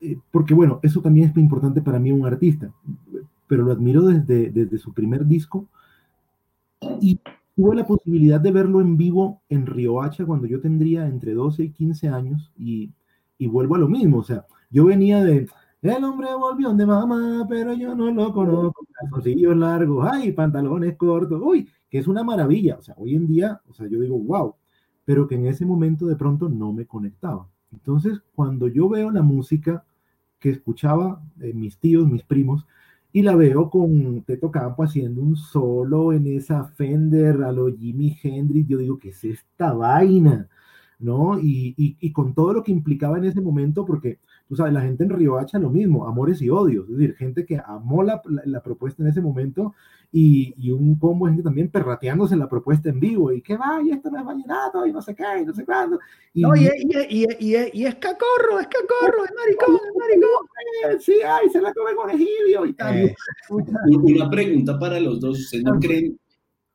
[0.00, 2.72] eh, porque bueno, eso también es muy importante para mí un artista,
[3.46, 5.68] pero lo admiro desde, desde su primer disco
[7.00, 7.20] y,
[7.54, 11.70] tuve la posibilidad de verlo en vivo en Riohacha cuando yo tendría entre 12 y
[11.70, 12.90] 15 años y,
[13.36, 15.46] y vuelvo a lo mismo, o sea, yo venía de,
[15.82, 21.42] el hombre volvió de mamá, pero yo no lo conozco, calzoncillos largos, ay, pantalones cortos,
[21.44, 24.54] uy, que es una maravilla, o sea, hoy en día, o sea, yo digo, wow,
[25.04, 27.48] pero que en ese momento de pronto no me conectaba.
[27.72, 29.84] Entonces, cuando yo veo la música
[30.38, 32.66] que escuchaba eh, mis tíos, mis primos,
[33.12, 38.16] y la veo con Teto Campo haciendo un solo en esa Fender a lo Jimi
[38.22, 40.48] Hendrix, yo digo, ¿qué es esta vaina?
[40.98, 41.38] ¿No?
[41.38, 44.20] Y, y, y, con todo lo que implicaba en ese momento, porque
[44.52, 47.58] tú sabes, la gente en Riohacha lo mismo, amores y odios, es decir, gente que
[47.64, 49.72] amó la, la, la propuesta en ese momento
[50.12, 53.94] y, y, un combo de gente también perrateándose la propuesta en vivo y que vaya,
[53.94, 55.98] esto no es vallenato y no sé qué, y no sé cuándo.
[56.34, 61.00] Y, no, y, y, y, y, es cacorro, es cacorro, es maricón, es maricón.
[61.00, 62.94] Sí, ay, se la come con Egidio y tal.
[62.94, 63.14] Eh.
[63.48, 66.20] Una pregunta para los dos, ¿ustedes no creen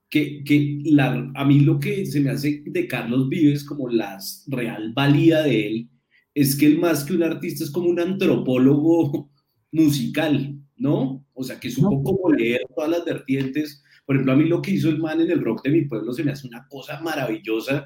[0.10, 4.18] que, que la, a mí lo que se me hace de Carlos Vives como la
[4.48, 5.90] real valía de él
[6.38, 9.32] es que él más que un artista es como un antropólogo
[9.72, 11.26] musical, ¿no?
[11.34, 13.84] O sea, que supo cómo leer todas las vertientes.
[14.06, 16.14] Por ejemplo, a mí lo que hizo el man en el rock de mi pueblo
[16.14, 17.86] se me hace una cosa maravillosa.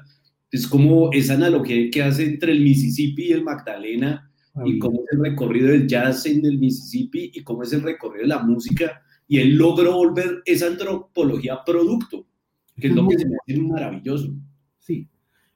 [0.50, 4.30] Es como esa analogía que hace entre el Mississippi y el Magdalena,
[4.66, 8.24] y cómo es el recorrido del jazz en el Mississippi y cómo es el recorrido
[8.24, 9.00] de la música.
[9.28, 12.26] Y él logró volver esa antropología producto,
[12.78, 14.34] que es lo que se me hace maravilloso.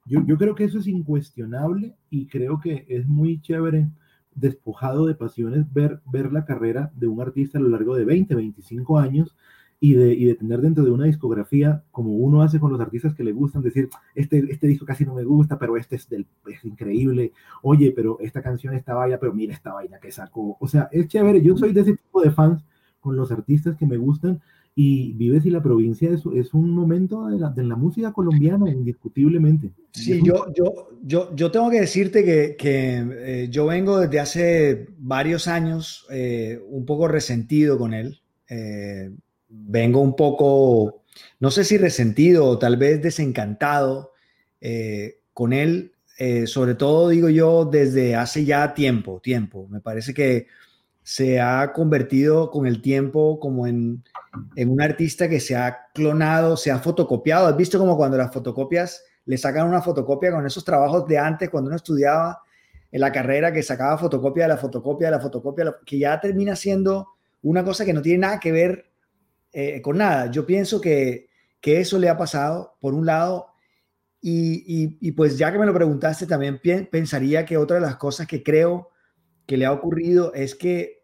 [0.06, 3.88] Yo, yo creo que eso es incuestionable y creo que es muy chévere
[4.34, 8.34] despojado de pasiones ver, ver la carrera de un artista a lo largo de 20,
[8.34, 9.36] 25 años
[9.80, 13.14] y de, y de tener dentro de una discografía, como uno hace con los artistas
[13.14, 16.26] que le gustan, decir, este, este disco casi no me gusta, pero este es, del,
[16.46, 20.56] es increíble, oye, pero esta canción está vaya, pero mira esta vaina que sacó.
[20.60, 22.64] O sea, es chévere, yo soy de ese tipo de fans
[23.00, 24.40] con los artistas que me gustan
[24.78, 28.70] y Vives y la provincia es, es un momento de la, de la, música colombiana,
[28.70, 29.72] indiscutiblemente.
[29.92, 34.88] Sí, yo, yo, yo, yo tengo que decirte que, que eh, yo vengo desde hace
[34.98, 38.20] varios años eh, un poco resentido con él.
[38.50, 39.10] Eh,
[39.48, 41.04] vengo un poco,
[41.40, 44.12] no sé si resentido o tal vez desencantado
[44.60, 45.92] eh, con él,
[46.46, 49.68] sobre todo digo yo desde hace ya tiempo, tiempo.
[49.68, 50.48] Me parece que
[51.06, 54.02] se ha convertido con el tiempo como en,
[54.56, 57.46] en, un artista que se ha clonado, se ha fotocopiado.
[57.46, 61.48] ¿Has visto como cuando las fotocopias le sacan una fotocopia con esos trabajos de antes,
[61.48, 62.42] cuando uno estudiaba
[62.90, 66.56] en la carrera, que sacaba fotocopia de la fotocopia de la fotocopia, que ya termina
[66.56, 67.06] siendo
[67.42, 68.90] una cosa que no tiene nada que ver
[69.52, 70.28] eh, con nada.
[70.32, 71.28] Yo pienso que,
[71.60, 73.46] que, eso le ha pasado, por un lado,
[74.20, 77.94] y, y, y pues ya que me lo preguntaste, también pensaría que otra de las
[77.94, 78.90] cosas que creo
[79.46, 80.95] que le ha ocurrido es que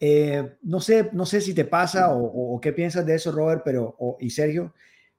[0.00, 3.96] eh, no, sé, no sé si te pasa o, qué piensas de eso, Robert pero,
[4.20, 4.74] y Sergio,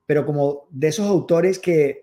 [0.05, 2.01] pero como de esos autores que,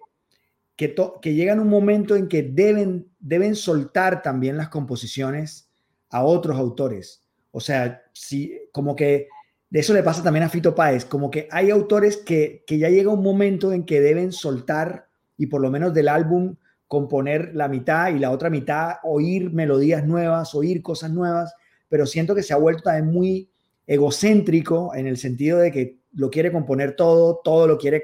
[0.76, 5.70] que, que, llegan un momento en que deben, deben soltar también las composiciones
[6.11, 7.22] a otros autores.
[7.50, 9.28] O sea, si, como que
[9.70, 12.88] de eso le pasa también a Fito Páez, como que hay autores que, que ya
[12.88, 16.56] llega un momento en que deben soltar y por lo menos del álbum
[16.88, 21.54] componer la mitad y la otra mitad oír melodías nuevas, oír cosas nuevas
[21.92, 23.50] pero siento que se ha vuelto también muy
[23.87, 28.02] egocéntrico en el sentido de que lo quiere componer todo, todo lo quiere,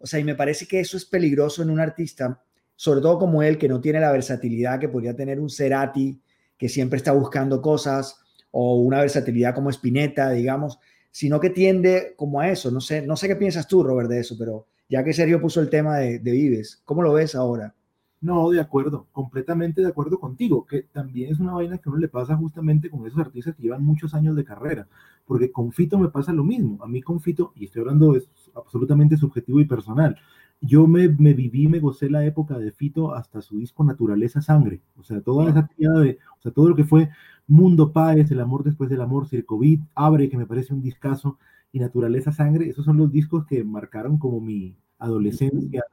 [0.00, 2.42] o sea, y me parece que eso es peligroso en un artista,
[2.74, 6.20] sobre todo como él, que no tiene la versatilidad que podría tener un Cerati,
[6.58, 8.16] que siempre está buscando cosas,
[8.50, 10.80] o una versatilidad como Spinetta, digamos,
[11.12, 12.72] sino que tiende como a eso.
[12.72, 15.60] No sé, no sé qué piensas tú, Robert, de eso, pero ya que Sergio puso
[15.60, 17.72] el tema de, de Vives, ¿cómo lo ves ahora?
[18.20, 22.08] No, de acuerdo, completamente de acuerdo contigo, que también es una vaina que uno le
[22.08, 24.88] pasa justamente con esos artistas que llevan muchos años de carrera,
[25.24, 28.28] porque con Fito me pasa lo mismo, a mí con Fito, y estoy hablando es
[28.56, 30.16] absolutamente subjetivo y personal,
[30.60, 34.80] yo me, me viví, me gocé la época de Fito hasta su disco Naturaleza Sangre,
[34.96, 37.10] o sea, toda esa tía de, o sea, todo lo que fue
[37.46, 41.38] Mundo Páez, El Amor Después del Amor, Circovid, Abre, que me parece un discazo,
[41.70, 45.84] y Naturaleza Sangre, esos son los discos que marcaron como mi adolescencia,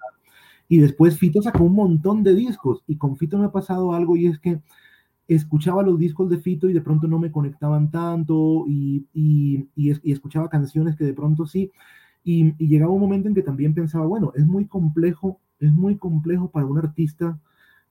[0.68, 4.18] y después Fito sacó un montón de discos y con Fito me ha pasado algo
[4.18, 4.62] y es que
[5.28, 9.94] escuchaba los discos de Fito y de pronto no me conectaban tanto y, y, y,
[10.04, 11.72] y escuchaba canciones que de pronto sí.
[12.24, 16.50] Y, llegaba un momento en que también pensaba, bueno, es muy complejo, es muy complejo
[16.50, 17.40] para un artista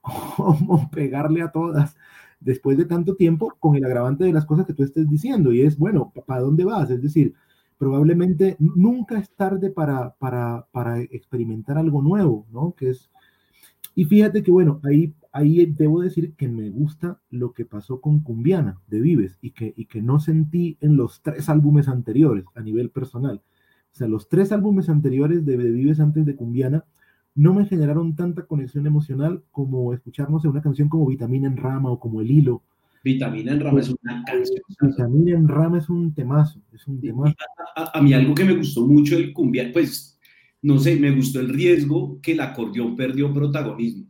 [0.35, 1.95] como pegarle a todas
[2.39, 5.53] después de tanto tiempo con el agravante de las cosas que tú estés diciendo.
[5.53, 6.89] Y es, bueno, ¿para dónde vas?
[6.89, 7.33] Es decir,
[7.77, 12.73] probablemente nunca es tarde para, para, para, experimentar algo nuevo, ¿no?
[12.75, 13.09] Que es,
[13.95, 18.19] y fíjate que, bueno, ahí, ahí debo decir que me gusta lo que pasó con
[18.19, 22.61] Cumbiana de Vives y que, y que no sentí en los tres álbumes anteriores a
[22.61, 23.41] nivel personal.
[23.95, 26.83] O sea, los tres álbumes anteriores de, Vives antes de Cumbiana
[27.33, 31.89] no me generaron tanta conexión emocional como escucharnos en una canción como Vitamina en Rama
[31.89, 32.61] o como El Hilo.
[33.05, 34.61] Vitamina en Rama es una canción.
[34.81, 37.35] Vitamina en Rama es un temazo, es un temazo.
[37.75, 40.19] A, mí algo que me gustó mucho del Cumbiana, pues,
[40.63, 44.07] no sé, me gustó el riesgo que el acordeón perdió protagonismo.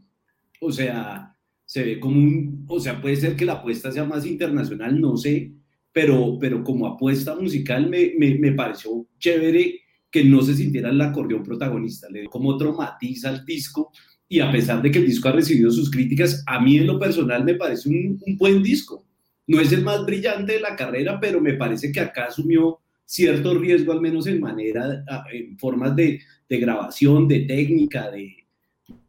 [0.62, 4.26] O sea, se ve como un, o sea, puede ser que la apuesta sea más
[4.26, 5.52] internacional, no sé,
[5.92, 11.02] pero, pero como apuesta musical me, me, me pareció chévere que no se sintiera el
[11.02, 13.92] acordeón protagonista, le dio como otro matiz al disco
[14.28, 17.00] y a pesar de que el disco ha recibido sus críticas, a mí en lo
[17.00, 19.06] personal me parece un, un buen disco.
[19.48, 23.58] No es el más brillante de la carrera, pero me parece que acá asumió cierto
[23.58, 28.36] riesgo, al menos en manera, en formas de, de grabación, de técnica, de,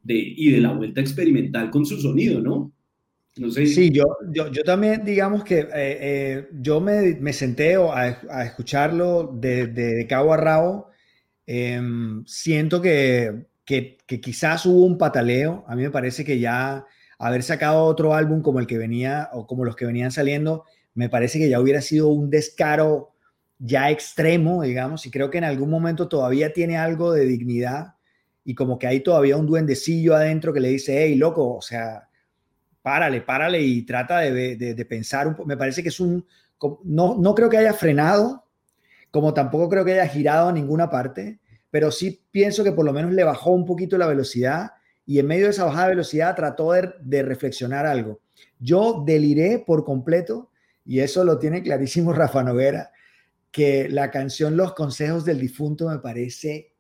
[0.05, 2.73] y de la vuelta experimental con su sonido, ¿no?
[3.37, 3.67] No sé.
[3.67, 8.45] Sí, yo, yo, yo también, digamos que eh, eh, yo me, me senté a, a
[8.45, 10.91] escucharlo de, de, cabo a rabo.
[11.47, 15.65] Em, siento que, que, quizás hubo un pataleo.
[15.69, 16.87] A mí me parece que ya
[17.19, 21.11] haber sacado otro álbum como el que venía o como los que venían saliendo, me
[21.11, 23.13] parece que ya hubiera sido un descaro
[23.59, 27.95] ya extremo, digamos, y creo que en algún momento todavía tiene algo de dignidad
[28.45, 32.09] y como que hay todavía un duendecillo adentro que le dice, hey, loco, o sea,
[32.83, 35.49] párale, párale y trata de, de, pensar un poco.
[35.49, 36.25] Me parece que es un,
[36.85, 38.45] no, no creo que haya frenado,
[39.11, 41.41] como tampoco creo que haya girado a ninguna parte,
[41.77, 44.71] pero sí pienso que por lo menos le bajó un poquito la velocidad
[45.05, 48.23] y en medio de esa bajada de velocidad trató de, de reflexionar algo.
[48.59, 50.51] Yo deliré por completo,
[50.87, 52.93] y eso lo tiene clarísimo Rafa Noguera,
[53.51, 56.73] que la canción Los Consejos del Difunto me parece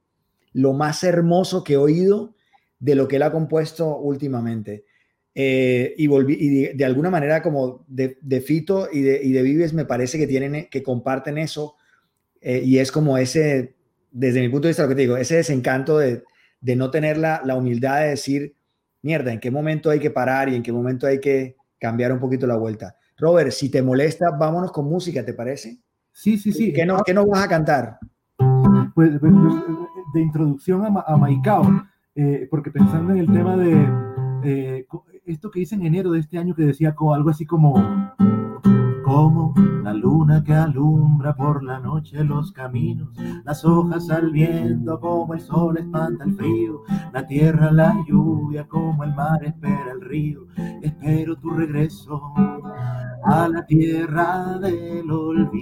[0.54, 2.34] lo más hermoso que he oído
[2.78, 4.86] de lo que él ha compuesto últimamente.
[5.34, 9.74] Eh, y, volví, y de, alguna manera como de, Fito y de, y de, Vives
[9.74, 11.76] me parece que tienen que comparten eso
[12.40, 13.75] eh, y es como ese
[14.10, 16.22] desde mi punto de vista lo que te digo ese desencanto de,
[16.76, 18.54] no tener la, la, humildad de decir
[19.02, 22.18] mierda en qué momento hay que parar y en qué momento hay que cambiar un
[22.18, 25.78] poquito la vuelta Robert si te molesta vámonos con música te parece
[26.12, 26.72] sí sí sí.
[26.72, 27.98] ¿qué, no, ¿qué nos vas a cantar?
[28.94, 29.76] pues, pues, pues
[30.14, 33.86] de introducción a, a Maicao, eh, porque pensando en el tema de
[34.44, 34.86] eh,
[35.26, 37.76] esto que hice en enero de este año que decía algo así como
[39.16, 43.08] como la luna que alumbra por la noche los caminos,
[43.46, 46.82] las hojas al viento como el sol espanta el frío,
[47.14, 50.48] la tierra la lluvia como el mar espera el río,
[50.82, 52.34] espero tu regreso
[53.24, 55.56] a la tierra del olvido.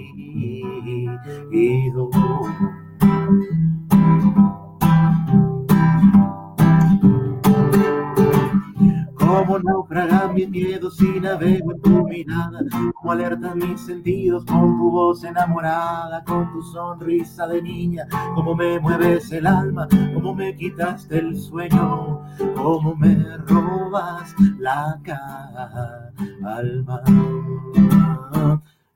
[9.25, 12.59] Como naufraga mi miedo si navego en tu mirada,
[12.93, 18.79] como alerta mis sentidos con tu voz enamorada, con tu sonrisa de niña, como me
[18.79, 22.21] mueves el alma, como me quitaste el sueño,
[22.55, 27.01] como me robas la calma.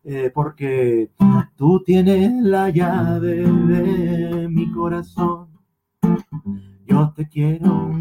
[0.04, 1.10] Eh, porque
[1.56, 5.50] tú tienes la llave de mi corazón
[6.90, 7.92] yo te quiero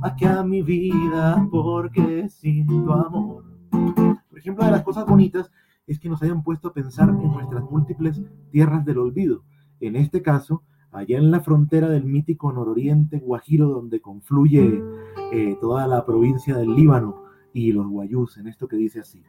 [0.00, 3.44] más que a mi vida porque sin tu amor.
[3.70, 5.50] Por ejemplo, de las cosas bonitas
[5.86, 9.44] es que nos hayan puesto a pensar en nuestras múltiples tierras del olvido.
[9.80, 14.82] En este caso, allá en la frontera del mítico nororiente Guajiro, donde confluye
[15.32, 19.22] eh, toda la provincia del Líbano y los guayús, en esto que dice así.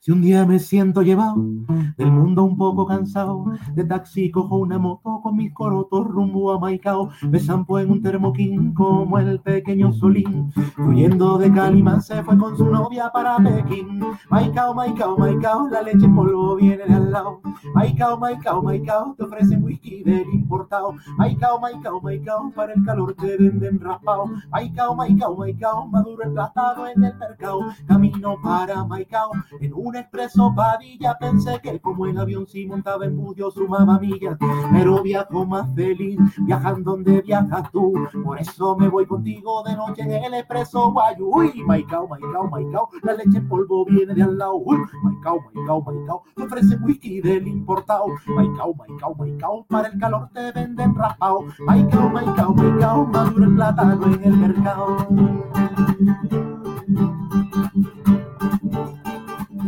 [0.00, 1.36] Si un día me siento llevado
[1.96, 6.60] del mundo un poco cansado, de taxi cojo una moto con mis corotos rumbo a
[6.60, 12.38] Maicao, me zampo en un termoquín como el pequeño Solín, huyendo de Calimán se fue
[12.38, 14.00] con su novia para Pekín.
[14.30, 17.40] Maicao, Maicao, Maicao, la leche en polvo viene de al lado.
[17.74, 20.94] Maicao, Maicao, Maicao, te ofrecen whisky del importado.
[21.16, 24.26] Maicao, Maicao, Maicao, para el calor te venden raspado.
[24.50, 27.60] Maicao, Maicao, Maicao, maduro emplastado en el mercado.
[27.86, 33.50] Camino para Maicao en expreso Padilla pensé que como el avión si montaba en budio
[33.50, 34.36] sumaba millas,
[34.72, 37.94] pero viajo más feliz viajando donde viajas tú.
[38.24, 41.30] Por eso me voy contigo de noche en el expreso Guayu.
[41.34, 44.56] Uy, Maicao, Maicao, Maicao, la leche en polvo viene de al lado.
[44.56, 48.06] Uy, Maicao, Maicao, Maicao, te ofrece whisky del importado.
[48.26, 51.44] Maicao, Maicao, Maicao, para el calor te venden raspao.
[51.66, 54.96] Maicao, Maicao, Maicao, maduro el plátano en el mercado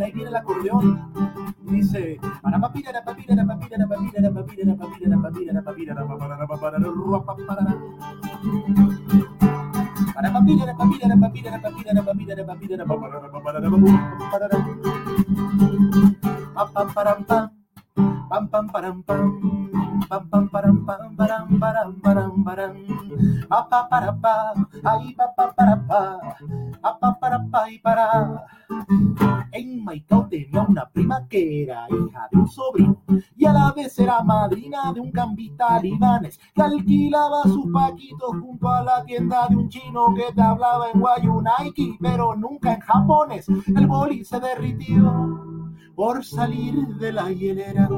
[0.03, 1.11] ahí viene el acordeón.
[1.63, 2.19] Dice,
[18.29, 19.25] pam pam param pam.
[20.09, 22.73] Pam pam param pam param param param param.
[23.49, 24.53] Apa para pa.
[24.85, 26.01] Ay pa pa para pa.
[26.83, 28.05] Apa para pa y para.
[29.51, 33.01] En Maicao tenía una prima que era hija de un sobrino
[33.35, 38.69] y a la vez era madrina de un cambista libanes que alquilaba sus paquitos junto
[38.69, 43.49] a la tienda de un chino que te hablaba en Guayunaiki pero nunca en japonés.
[43.49, 45.49] El boli se derritió
[45.95, 47.89] por salir de la hielera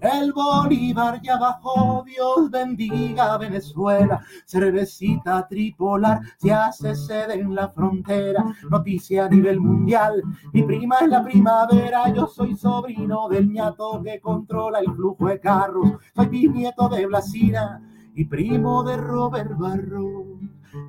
[0.00, 4.24] el Bolívar ya bajó, Dios bendiga Venezuela.
[4.46, 8.44] Cervecita tripolar se hace sede en la frontera.
[8.70, 10.22] Noticia a nivel mundial.
[10.52, 12.12] Mi prima es la primavera.
[12.12, 15.92] Yo soy sobrino del ñato que controla el flujo de carros.
[16.14, 17.82] Soy bisnieto de Blasina
[18.14, 20.37] y primo de Robert Barro.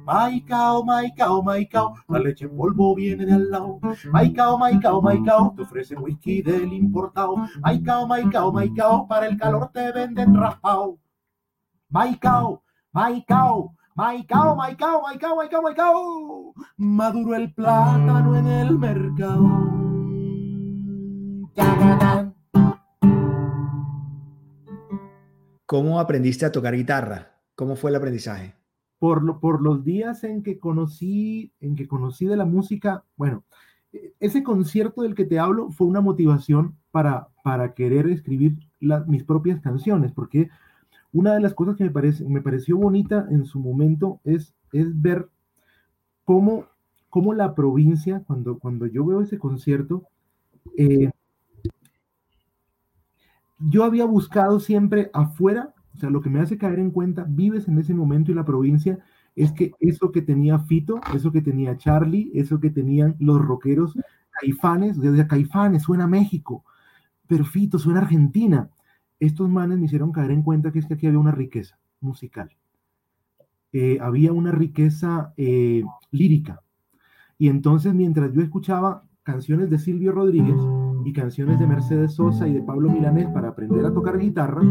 [0.06, 3.80] Maicao, Maicao, Maicao, la leche en polvo viene de al lado.
[4.12, 7.36] Maicao, Maicao, Maicao, te ofrece whisky del importado.
[7.62, 11.00] Maicao, Maicao, Maicao, para el calor te venden raspao.
[11.90, 16.54] Maicao, Maicao, Maicao, Maicao, Maicao, Maicao, Maicao.
[16.78, 19.80] Maduro el plátano en el mercado.
[25.66, 27.40] ¿Cómo aprendiste a tocar guitarra?
[27.56, 28.59] ¿Cómo fue el aprendizaje?
[29.00, 33.44] Por, los días en que conocí, en que conocí de la música, bueno,
[34.20, 37.30] ese concierto del que te hablo fue una motivación para,
[37.76, 38.60] querer escribir
[39.08, 40.50] mis propias canciones, porque
[41.12, 45.30] una de las cosas que me, pareció bonita en su momento es, es ver
[46.26, 46.66] cómo,
[47.10, 50.04] cómo la provincia, cuando, cuando yo veo ese concierto,
[50.78, 51.10] eh,
[53.60, 57.68] yo había buscado siempre afuera o sea, lo que me hace caer en cuenta, vives
[57.68, 59.00] en ese momento y la provincia,
[59.36, 63.98] es que eso que tenía Fito, eso que tenía Charlie, eso que tenían los rockeros
[64.40, 66.64] caifanes, o sea, caifanes, suena México,
[67.28, 68.70] pero Fito suena Argentina.
[69.20, 72.50] Estos manes me hicieron caer en cuenta que es que aquí había una riqueza musical.
[73.72, 76.62] Eh, había una riqueza eh, lírica.
[77.38, 80.58] Y entonces, mientras yo escuchaba canciones de Silvio Rodríguez
[81.06, 84.62] y canciones de Mercedes Sosa y de Pablo Milanés para aprender a tocar guitarra,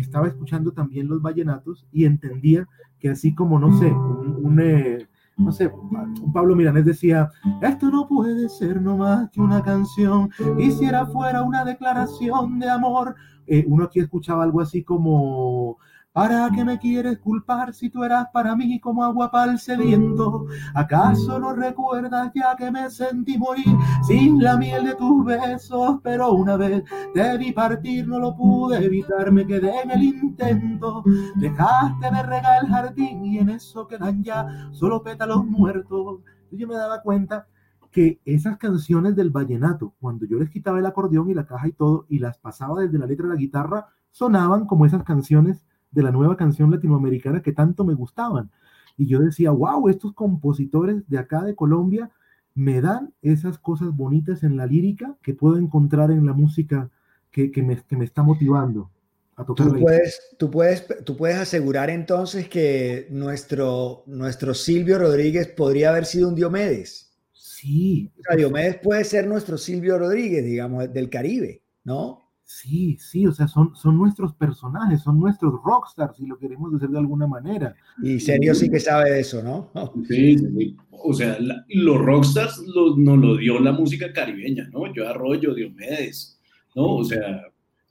[0.00, 2.66] estaba escuchando también los vallenatos y entendía
[2.98, 7.30] que así como, no sé, un, eh, no sé, un Pablo Milanés decía,
[7.62, 13.14] esto no puede ser no más que una canción, quisiera fuera una declaración de amor.
[13.46, 15.78] Eh, uno aquí escuchaba algo así como,
[16.18, 20.46] ¿Para qué me quieres culpar si tú eras para mí como agua para el sediento?
[20.74, 26.00] ¿Acaso no recuerdas ya que me sentí morir sin la miel de tus besos?
[26.02, 26.82] Pero una vez
[27.14, 31.04] te vi partir, no lo pude evitar, me quedé en el intento.
[31.36, 36.18] Dejaste de regar el jardín y en eso quedan ya solo pétalos muertos.
[36.50, 37.46] Yo me daba cuenta
[37.92, 41.72] que esas canciones del vallenato, cuando yo les quitaba el acordeón y la caja y
[41.74, 46.02] todo y las pasaba desde la letra de la guitarra, sonaban como esas canciones de
[46.02, 48.50] la nueva canción latinoamericana que tanto me gustaban.
[48.96, 52.10] Y yo decía, wow, estos compositores de acá de Colombia
[52.54, 56.90] me dan esas cosas bonitas en la lírica que puedo encontrar en la música
[57.30, 58.90] que, que, me, que me, está motivando
[59.36, 59.68] a tocar.
[59.68, 66.04] Tú puedes, tú, puedes, tú puedes asegurar entonces que nuestro, nuestro Silvio Rodríguez podría haber
[66.04, 67.16] sido un Diomedes.
[67.32, 68.10] Sí.
[68.18, 72.27] O sea, Diomedes puede ser nuestro Silvio Rodríguez, digamos, del Caribe, ¿no?
[72.50, 76.88] Sí, sí, o sea, son, son nuestros personajes, son nuestros rockstars, si lo queremos decir
[76.88, 77.76] de alguna manera.
[78.02, 79.70] Y Serio sí que sabe de eso, ¿no?
[80.08, 80.76] Sí, sí.
[80.90, 81.36] o sea,
[81.68, 84.90] los rockstars nos lo dio la música caribeña, ¿no?
[84.94, 86.40] Yo Arroyo, Diomedes,
[86.74, 86.96] ¿no?
[86.96, 87.42] O sea,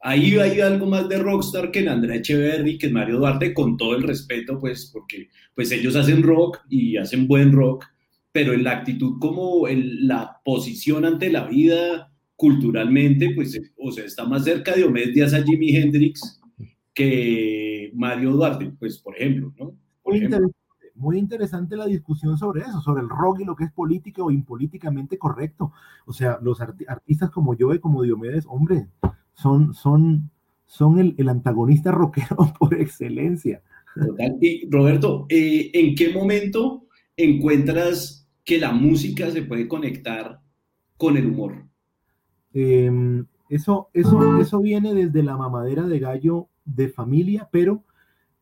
[0.01, 3.77] ahí hay algo más de rockstar que en Andrea Echeverry, que en Mario Duarte, con
[3.77, 7.85] todo el respeto, pues, porque pues ellos hacen rock y hacen buen rock,
[8.31, 14.05] pero en la actitud como en la posición ante la vida culturalmente, pues, o sea,
[14.05, 16.39] está más cerca de Omed Díaz a Jimi Hendrix
[16.93, 19.75] que Mario Duarte, pues, por ejemplo, ¿no?
[20.05, 20.55] muy, Interesante,
[20.95, 24.31] muy, Interesante, la discusión sobre eso, sobre el rock y lo que es político o
[24.31, 25.73] impolíticamente correcto.
[26.05, 28.87] O sea, los artistas como yo y como Diomedes, hombre,
[29.33, 30.31] son, son,
[30.65, 33.61] son el, el antagonista rockero por excelencia.
[34.41, 40.39] Y Roberto, eh, ¿en qué momento encuentras que la música se puede conectar
[40.97, 41.66] con el humor?
[42.53, 47.83] Em, eso, eso, eso viene desde la mamadera de gallo de familia, pero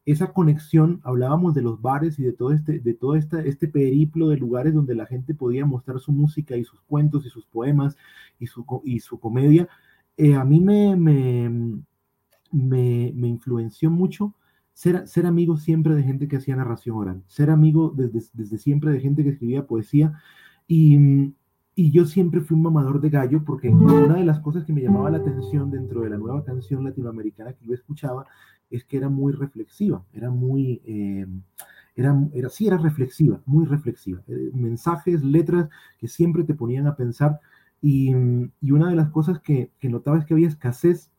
[0.05, 4.29] esa conexión, hablábamos de los bares y de todo este, de todo este, este periplo
[4.29, 7.97] de lugares donde la gente podía mostrar su música y sus cuentos y sus poemas
[8.39, 9.67] y su, y su comedia.
[10.15, 11.49] Eh, a mí me, me,
[12.51, 14.35] me, influenció mucho
[14.73, 18.91] ser, ser amigo siempre de gente que hacía narración oral, ser amigo desde, desde siempre
[18.91, 20.13] de gente que escribía poesía
[20.67, 21.33] y
[21.75, 24.81] y yo siempre fui un mamador de gallo porque una de las cosas que me
[24.81, 28.25] llamaba la atención dentro de la nueva canción latinoamericana que yo escuchaba
[28.69, 31.27] es que era muy reflexiva, era muy, eh,
[31.95, 34.21] era, era, sí era reflexiva, muy reflexiva.
[34.27, 35.69] Eh, mensajes, letras
[35.99, 37.39] que siempre te ponían a pensar.
[37.81, 38.15] Y,
[38.61, 41.11] y una de las cosas que, que, notaba es que había escasez,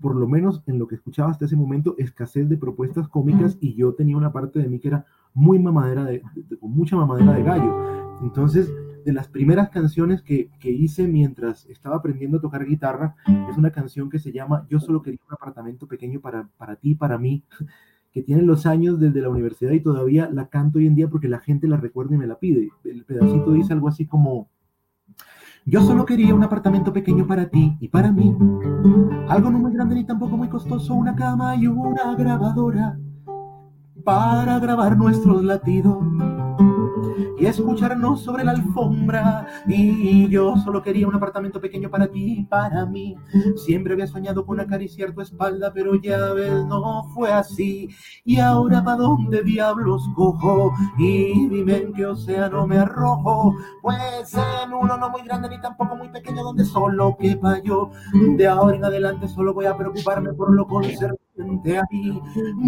[0.00, 3.74] por lo menos en lo que escuchaba hasta ese momento, escasez de propuestas cómicas y
[3.74, 5.04] yo tenía una parte de mí que era
[5.34, 8.22] muy mamadera, de, de, con mucha mamadera de gallo.
[8.22, 8.70] Entonces,
[9.06, 13.14] de las primeras canciones que, que, hice mientras estaba aprendiendo a tocar guitarra
[13.48, 16.96] es una canción que se llama Yo solo quería un apartamento pequeño para, para ti,
[16.96, 17.44] para mí,
[18.12, 21.28] que tiene los años desde la universidad y todavía la canto hoy en día porque
[21.28, 22.70] la gente la recuerda y me la pide.
[22.82, 24.48] El pedacito dice algo así como,
[25.64, 28.36] yo solo quería un apartamento pequeño para ti y para mí,
[29.28, 32.98] algo no muy grande ni tampoco muy costoso, una cama y una grabadora
[34.02, 36.04] para grabar nuestros latidos
[37.38, 39.46] y escucharnos sobre la alfombra.
[39.66, 43.16] Y yo solo quería un apartamento pequeño para ti y para mí.
[43.56, 47.88] Siempre había soñado con acariciar tu espalda, pero ya ves, no fue así.
[48.24, 50.72] Y ahora, ¿pa' dónde diablos cojo?
[50.98, 53.54] Y dime en qué océano me arrojo.
[53.82, 57.90] Pues en uno no muy grande ni tampoco muy pequeño, donde solo quepa yo.
[58.36, 60.66] De ahora en adelante solo voy a preocuparme por lo
[61.36, 62.20] concerniente a mí.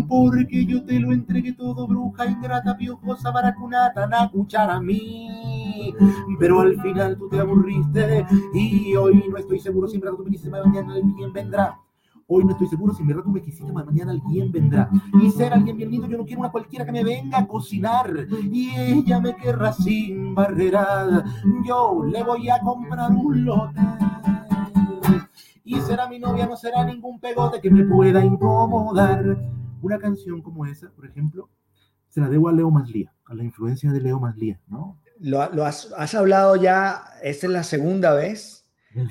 [0.09, 5.95] Porque yo te lo entregué todo, bruja ingrata, piojosa, baracunata, nacuchara a mí.
[6.39, 10.25] Pero al final tú te aburriste y hoy no estoy seguro si en verdad tú
[10.25, 11.79] me quisiste, mañana alguien vendrá.
[12.31, 14.91] Hoy no estoy seguro si en verdad tú me quisiste, mañana alguien vendrá.
[15.23, 18.27] Y ser alguien bien lindo, yo no quiero una cualquiera que me venga a cocinar.
[18.53, 21.25] Y ella me querrá sin barreras.
[21.67, 23.81] Yo le voy a comprar un lote.
[25.69, 29.37] Y será mi novia, no será ningún pegote que me pueda incomodar.
[29.83, 31.51] Una canción como esa, por ejemplo,
[32.09, 34.99] se la debo a Leo Maslía, a la influencia de Leo Maslía, ¿no?
[35.21, 38.67] Lo, lo has, has, hablado ya, esta es la segunda vez.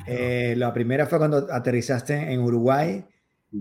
[0.07, 3.05] Eh, la primera fue cuando aterrizaste en Uruguay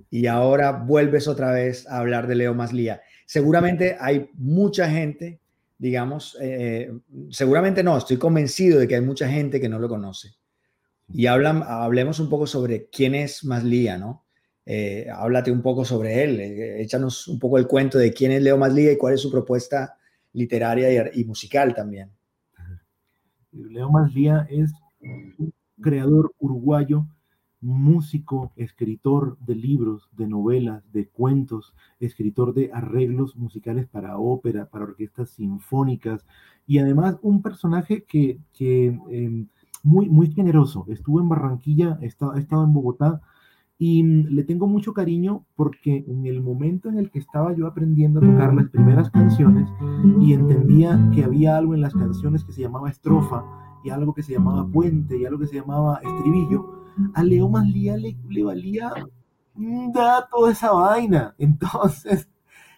[0.09, 3.03] y ahora vuelves otra vez a hablar de Leo Maslía.
[3.26, 5.38] Seguramente hay mucha gente,
[5.76, 6.90] digamos, eh,
[7.28, 10.30] seguramente no, estoy convencido de que hay mucha gente que no lo conoce.
[11.09, 14.24] Y hablan, hablemos un poco sobre quién es Maslía, ¿no?
[14.68, 18.42] Eh, háblate un poco sobre él, eh, échanos un poco el cuento de quién es
[18.42, 19.96] Leo Maslía y cuál es su propuesta
[20.32, 22.11] literaria y, musical también.
[23.52, 24.72] Leo Maslía es
[25.38, 27.07] un creador uruguayo,
[27.61, 34.84] músico, escritor de libros, de novelas, de cuentos, escritor de arreglos musicales para ópera, para
[34.84, 36.26] orquestas sinfónicas
[36.66, 39.46] y además un personaje que, que eh,
[39.87, 40.84] muy, muy generoso.
[40.89, 43.20] Estuvo en Barranquilla, ha estado en Bogotá
[43.78, 48.18] y le tengo mucho cariño porque en el momento en el que estaba yo aprendiendo
[48.18, 49.68] a tocar las primeras canciones
[50.20, 53.45] y entendía que había algo en las canciones que se llamaba estrofa
[53.84, 56.82] y algo que se llamaba puente y algo que se llamaba estribillo,
[57.14, 58.93] a Leo Maslía le, le valía
[59.93, 61.34] da toda esa vaina.
[61.39, 62.28] Entonces,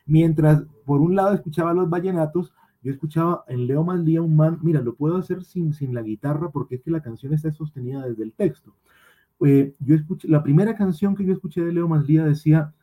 [0.05, 2.53] mientras por un lado escuchaba los vallenatos,
[2.83, 6.51] yo escuchaba en Leo Maslía un man, mira, lo puedo hacer sin, sin la guitarra
[6.51, 8.75] porque es que la canción está sostenida desde el texto.
[9.45, 12.75] Eh, yo escuché, la primera canción que yo escuché de Leo Maslía decía,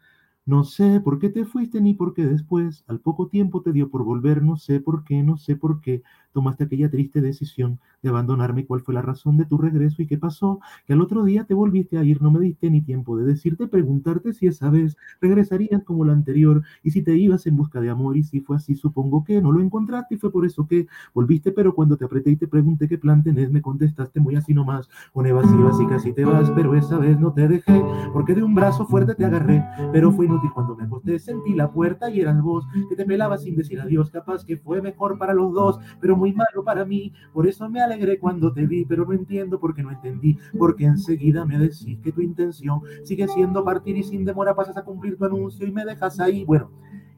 [0.46, 3.90] no sé por qué te fuiste ni por qué después, al poco tiempo te dio
[3.90, 6.04] por volver, no sé por qué, no sé por qué,
[6.36, 10.18] tomaste aquella triste decisión de abandonarme, cuál fue la razón de tu regreso y qué
[10.18, 13.26] pasó, que al otro día te volviste a ir, no me diste ni tiempo de
[13.26, 17.80] decirte, preguntarte si esa vez regresarías como la anterior y si te ibas en busca
[17.80, 20.68] de amor y si fue así, supongo que no lo encontraste y fue por eso
[20.68, 24.36] que volviste, pero cuando te apreté y te pregunté qué plan tenés, me contestaste muy
[24.36, 27.82] así nomás, con evasivas y casi te vas, pero esa vez no te dejé,
[28.12, 29.64] porque de un brazo fuerte te agarré,
[29.94, 33.44] pero fue inútil cuando me acosté, sentí la puerta y eras vos, que te pelabas
[33.44, 37.14] sin decir adiós, capaz que fue mejor para los dos, pero muy malo para mí,
[37.34, 40.86] por eso me alegré cuando te vi, pero no entiendo por qué no entendí, porque
[40.86, 45.18] enseguida me decís que tu intención sigue siendo partir y sin demora pasas a cumplir
[45.18, 46.46] tu anuncio y me dejas ahí.
[46.46, 46.72] Bueno,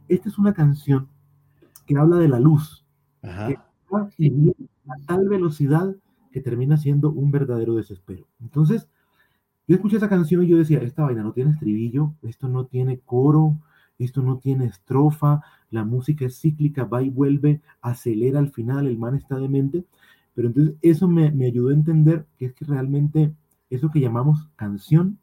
[0.07, 1.07] esta es una canción
[1.85, 2.85] que habla de la luz,
[3.21, 3.47] Ajá.
[3.47, 3.59] que
[4.89, 5.95] a tal velocidad
[6.31, 8.27] que termina siendo un verdadero desespero.
[8.39, 8.87] Entonces,
[9.67, 12.99] yo escuché esa canción y yo decía, esta vaina no tiene estribillo, esto no tiene
[12.99, 13.57] coro,
[13.99, 18.97] esto no tiene estrofa, la música es cíclica, va y vuelve, acelera al final, el
[18.97, 19.85] man está demente.
[20.33, 23.33] Pero entonces eso me, me ayudó a entender que es que realmente
[23.69, 25.17] eso que llamamos canción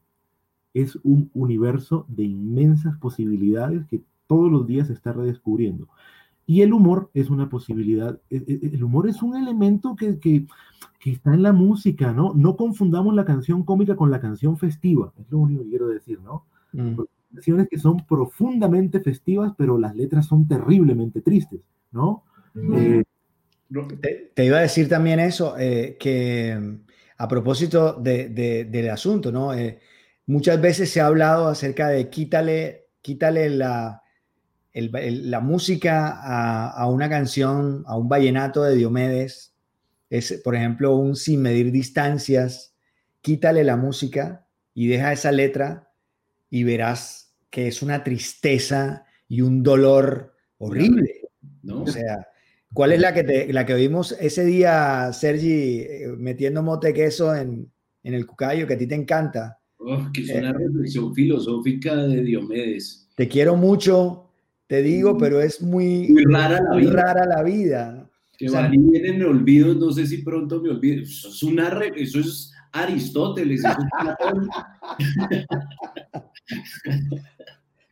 [0.74, 5.88] es un universo de inmensas posibilidades que todos los días se está redescubriendo.
[6.46, 10.46] Y el humor es una posibilidad, e, e, el humor es un elemento que, que,
[10.98, 12.34] que, está en la música, ¿no?
[12.34, 16.20] No confundamos la canción cómica con la canción festiva, es lo único que quiero decir,
[16.20, 16.44] ¿no?
[16.72, 17.02] Mm
[17.34, 21.60] canciones que son profundamente festivas, pero las letras son terriblemente tristes,
[21.90, 22.24] ¿no?
[22.54, 23.02] Eh,
[24.00, 26.78] te, te, iba a decir también eso, eh, que
[27.18, 29.52] a propósito de, de, del asunto, ¿no?
[29.54, 29.80] Eh,
[30.26, 34.02] muchas veces se ha hablado acerca de quítale quítale la,
[34.72, 39.54] la música a, a, una canción, a un vallenato de Diomedes,
[40.08, 42.74] es, por ejemplo, un sin medir distancias,
[43.20, 45.90] quítale la música y deja esa letra
[46.48, 47.23] y verás
[47.54, 51.20] que es una tristeza y un dolor horrible.
[51.62, 51.84] ¿no?
[51.84, 52.26] O sea,
[52.72, 57.32] ¿cuál es la que, te, la que vimos ese día, Sergi, eh, metiendo mote queso
[57.32, 57.70] en,
[58.02, 59.60] en el cucayo, que a ti te encanta?
[59.76, 63.08] Oh, que es una eh, reflexión filosófica de Diomedes.
[63.14, 64.32] Te quiero mucho,
[64.66, 66.90] te digo, pero es muy, muy rara, la vida.
[66.90, 68.10] rara la vida.
[68.36, 71.04] Que o sea, van y vienen olvidos, no sé si pronto me olvido.
[71.04, 73.62] Eso es, una re, eso es Aristóteles.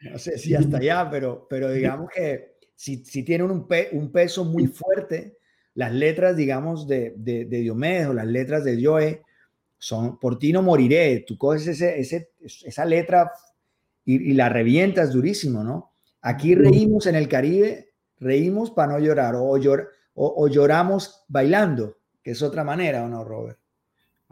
[0.02, 4.10] No sé si hasta allá, pero, pero digamos que si, si tienen un, pe, un,
[4.10, 5.38] peso muy fuerte,
[5.74, 9.22] las letras, digamos, de, de, de, Diomedes o las letras de Joe
[9.78, 13.30] son, por ti no moriré, tú coges ese, ese, esa letra
[14.04, 15.92] y, y, la revientas durísimo, ¿no?
[16.20, 21.98] Aquí reímos en el Caribe, reímos para no llorar o, llor, o, o lloramos bailando,
[22.24, 23.61] que es otra manera, ¿o no, Robert?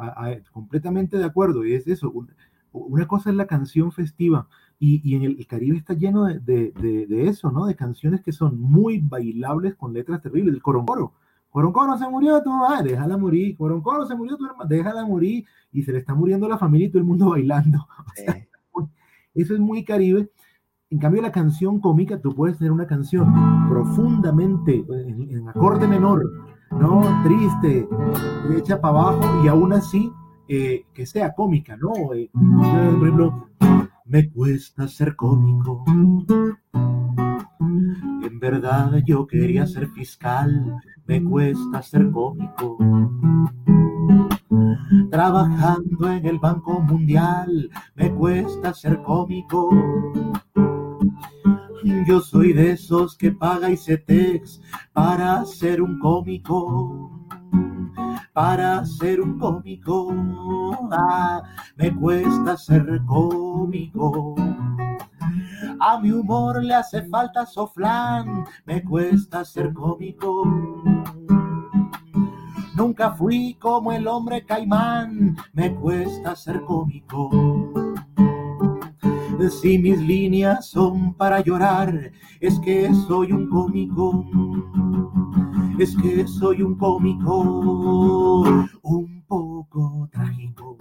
[0.01, 2.35] A, a, completamente de acuerdo, y es eso, una,
[2.73, 4.49] una cosa es la canción festiva,
[4.83, 7.67] y, y, en el, el, Caribe está lleno de, de, de, de, eso, ¿no?
[7.67, 10.55] De canciones que son muy bailables con letras terribles.
[10.55, 11.13] El coroncoro.
[11.51, 13.59] Coroncoro se murió tu madre, déjala morir.
[13.59, 15.45] Coroncoro se murió tu hermano, déjala morir.
[15.71, 17.87] Y se le está muriendo la familia y todo el mundo bailando.
[18.73, 18.93] O sea,
[19.35, 20.31] eso es muy Caribe.
[20.89, 26.50] En cambio, la canción cómica, tú puedes tener una canción profundamente en, en acorde menor,
[26.81, 27.23] ¿no?
[27.23, 27.89] Triste,
[28.57, 30.13] hecha para abajo y aún así
[30.49, 31.93] eh, que sea cómica, ¿no?
[32.15, 32.31] Eh,
[34.07, 35.85] me cuesta ser cómico.
[38.23, 40.77] En verdad yo quería ser fiscal,
[41.07, 42.79] me cuesta ser cómico.
[45.11, 49.71] Trabajando en el Banco Mundial, me cuesta ser cómico.
[52.07, 54.61] Yo soy de esos que paga ICETEX
[54.93, 57.21] para ser un cómico
[58.33, 60.15] para ser un cómico.
[60.91, 61.43] Ah,
[61.77, 64.35] me cuesta ser cómico.
[65.79, 70.45] A mi humor le hace falta soflán, me cuesta ser cómico.
[72.75, 77.70] Nunca fui como el hombre caimán, me cuesta ser cómico.
[79.49, 84.27] Si mis líneas son para llorar, es que soy un cómico
[85.81, 87.41] es que soy un cómico
[88.83, 90.77] un poco trágico.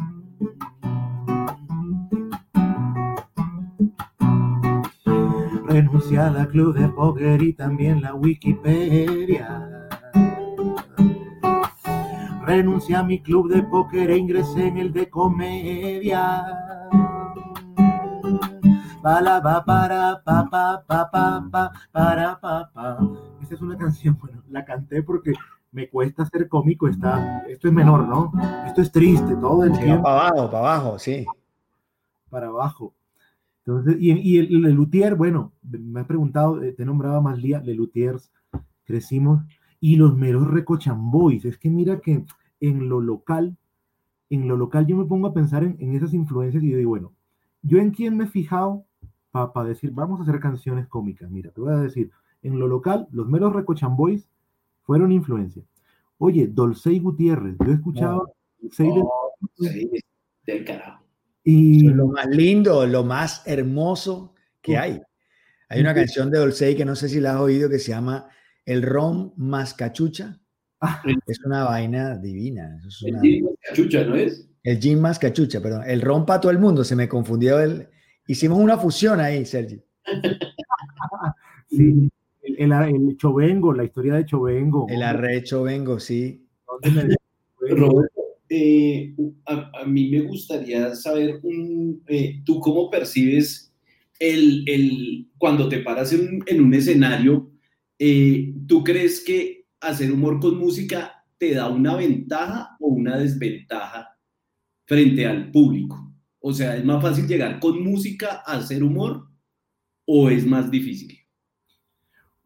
[5.66, 9.88] Renuncié a la club de póker y también la Wikipedia.
[12.46, 16.46] Renuncié a mi club de póker e ingresé en el de comedia.
[19.02, 22.98] Para pa para pa pa pa pa para pa pa.
[23.42, 25.32] Esa es una canción, bueno, la canté porque
[25.72, 28.34] me cuesta ser cómico, está, esto es menor, ¿no?
[28.66, 30.04] Esto es triste, todo el tiempo.
[30.04, 31.26] Para abajo, para abajo, sí.
[32.30, 32.94] Para abajo.
[33.66, 37.76] Entonces, y, y el, el Luthier, bueno, me has preguntado, te nombraba más Lía, Le
[37.76, 38.32] Luthiers,
[38.84, 39.44] crecimos,
[39.80, 42.26] y los meros recochamboys, es que mira que
[42.60, 43.56] en lo local,
[44.30, 46.90] en lo local yo me pongo a pensar en, en esas influencias y yo digo,
[46.90, 47.14] bueno,
[47.62, 48.86] yo en quién me he fijado
[49.32, 52.12] para pa decir, vamos a hacer canciones cómicas, mira, te voy a decir,
[52.42, 54.28] en lo local, los meros recochamboys
[54.84, 55.64] fueron influencia.
[56.18, 59.90] Oye, Dolcey Gutiérrez, yo he escuchado no, no, del,
[60.46, 61.04] del carajo.
[61.44, 65.02] Y lo más lindo, lo más hermoso que hay.
[65.70, 68.28] Hay una canción de Dolcey que no sé si la has oído que se llama
[68.66, 70.40] El ron más cachucha.
[70.82, 71.02] Ah.
[71.28, 72.80] Es una vaina divina.
[72.86, 73.20] Es una...
[73.20, 74.50] El gin más cachucha, ¿no es?
[74.64, 75.84] El gin más cachucha, perdón.
[75.86, 77.60] El ron para todo el mundo, se me confundió.
[77.60, 77.88] El...
[78.30, 79.82] Hicimos una fusión ahí, Sergi.
[81.70, 82.10] sí
[82.44, 84.86] el, el, Chovengo, la historia de Chovengo.
[84.88, 86.46] El arre Chovengo, sí.
[87.60, 89.16] Roberto, eh,
[89.46, 93.74] a, a, mí me gustaría saber, un, eh, tú cómo percibes
[94.20, 97.52] el, el, cuando te paras en, en un escenario,
[97.98, 104.18] eh, ¿tú crees que hacer humor con música te da una ventaja o una desventaja
[104.86, 106.09] frente al público?
[106.40, 109.28] O sea, ¿es más fácil llegar con música a hacer humor
[110.06, 111.18] o es más difícil?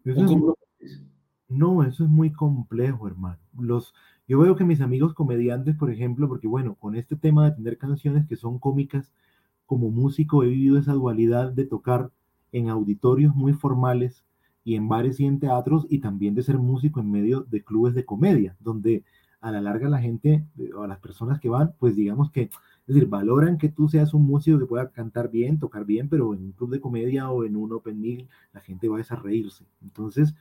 [0.04, 0.98] Eso es,
[1.48, 3.40] no, eso es muy complejo, hermano.
[3.58, 3.94] Los,
[4.28, 7.78] yo veo que mis amigos comediantes, por ejemplo, porque bueno, con este tema de tener
[7.78, 9.12] canciones que son cómicas,
[9.66, 12.12] como músico he vivido esa dualidad de tocar
[12.52, 14.24] en auditorios muy formales
[14.64, 17.94] y en bares y en teatros y también de ser músico en medio de clubes
[17.94, 19.04] de comedia, donde
[19.42, 22.50] a la larga la gente o a las personas que van, pues digamos que
[22.88, 26.34] Es decir, valoran que tú seas un músico que pueda cantar bien, tocar bien, pero
[26.34, 29.66] en un club de comedia o en un open mic la gente va a reírse.
[29.82, 30.36] Entonces,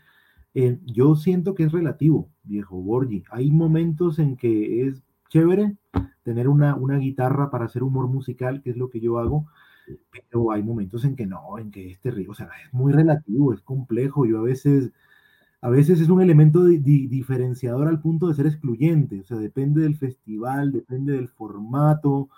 [0.55, 3.23] eh, yo siento que es relativo, viejo Borgi.
[3.31, 5.77] Hay momentos en que es chévere
[6.25, 9.47] tener una, una guitarra para hacer humor musical, que es lo que yo hago,
[10.11, 13.53] pero hay momentos en que no, en que es terrible, o sea, es muy relativo,
[13.53, 14.27] es complejo.
[14.27, 14.93] Yo a veces,
[15.63, 19.97] a veces es un elemento diferenciador al punto de ser excluyente, o sea, depende del
[19.97, 22.29] festival, depende del formato.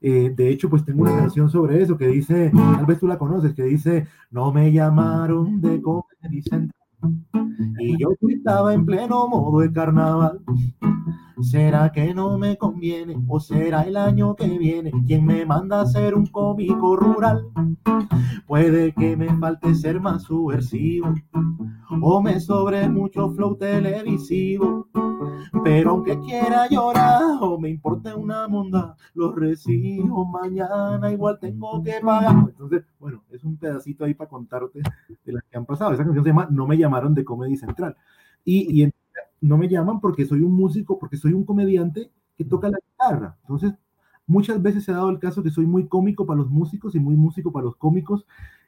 [0.00, 3.18] Eh, de hecho, pues tengo una canción sobre eso que dice, tal vez tú la
[3.18, 5.82] conoces, que dice, no me llamaron de
[6.30, 6.70] dicen
[7.78, 10.40] y yo estaba en pleno modo de carnaval.
[11.40, 13.16] ¿Será que no me conviene?
[13.28, 17.44] ¿O será el año que viene quien me manda a ser un cómico rural?
[18.46, 21.14] Puede que me falte ser más subversivo
[22.00, 24.88] o me sobre mucho flow televisivo.
[25.64, 32.00] Pero aunque quiera llorar o me importe una monda, los recibo mañana, igual tengo que
[32.02, 32.34] pagar.
[32.48, 34.80] Entonces, bueno, es un pedacito ahí para contarte
[35.24, 35.92] de las que han pasado.
[35.92, 37.96] Esa canción se llama No me llamaron de Comedy Central.
[38.44, 38.90] Y, y
[39.40, 43.36] no me llaman porque soy un músico, porque soy un comediante que toca la guitarra.
[43.42, 43.74] Entonces,
[44.26, 47.00] muchas veces se ha dado el caso que soy muy cómico para los músicos y
[47.00, 48.26] muy músico para los cómicos.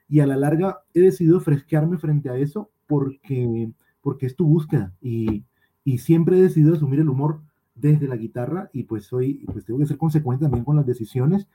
[0.08, 4.92] Y a la larga he decidido fresquearme frente a eso porque, porque es tu búsqueda.
[5.00, 5.44] Y,
[5.85, 7.41] y siempre he decidido asumir el humor
[7.74, 11.49] desde la guitarra y pues soy pues tengo que ser consecuente también con las decisiones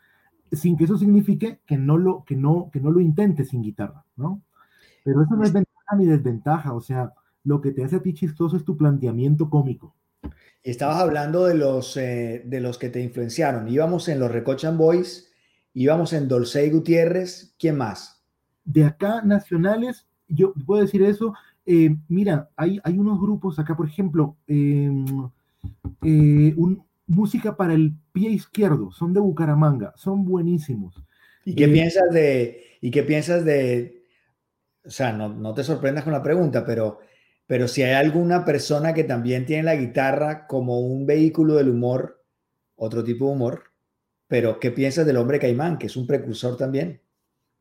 [0.52, 4.06] sin que eso signifique que no lo que no que no lo intente sin guitarra
[4.16, 4.42] no
[5.04, 7.14] pero eso no es ventaja ni desventaja o sea
[7.44, 9.96] lo que te hace a ti chistoso es tu planteamiento cómico.
[10.64, 13.68] Y estabas hablando de los eh, de los que te influenciaron.
[13.70, 15.32] Íbamos en los Recochan Boys
[15.76, 18.24] íbamos en Dolce Gutiérrez quién más
[18.64, 23.88] de acá nacionales yo puedo decir eso eh, mira, hay, hay unos grupos acá, por
[23.88, 25.05] ejemplo, em,
[26.03, 31.03] eh, un, música para el pie izquierdo, son de Bucaramanga, son buenísimos.
[31.43, 34.03] ¿Y qué eh, piensas de, y qué piensas de,
[34.86, 36.99] o sea, no, no, te sorprendas con la pregunta, pero,
[37.47, 42.24] pero si hay alguna persona que también tiene la guitarra como un vehículo del humor,
[42.76, 43.63] otro tipo de humor,
[44.28, 47.01] pero ¿qué piensas del hombre caimán, que es un precursor también?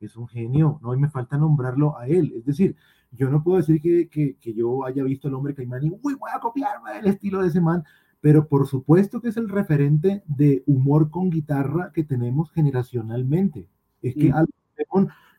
[0.01, 2.77] Es un genio, no, y me falta nombrarlo a él, es decir,
[3.17, 6.31] yo no puedo decir que, que, yo haya visto al hombre caimán y, uy, voy
[6.35, 7.85] a copiarme el estilo de ese man,
[8.21, 13.69] pero por supuesto que es el referente de humor con guitarra que tenemos generacionalmente.
[14.03, 14.33] Es que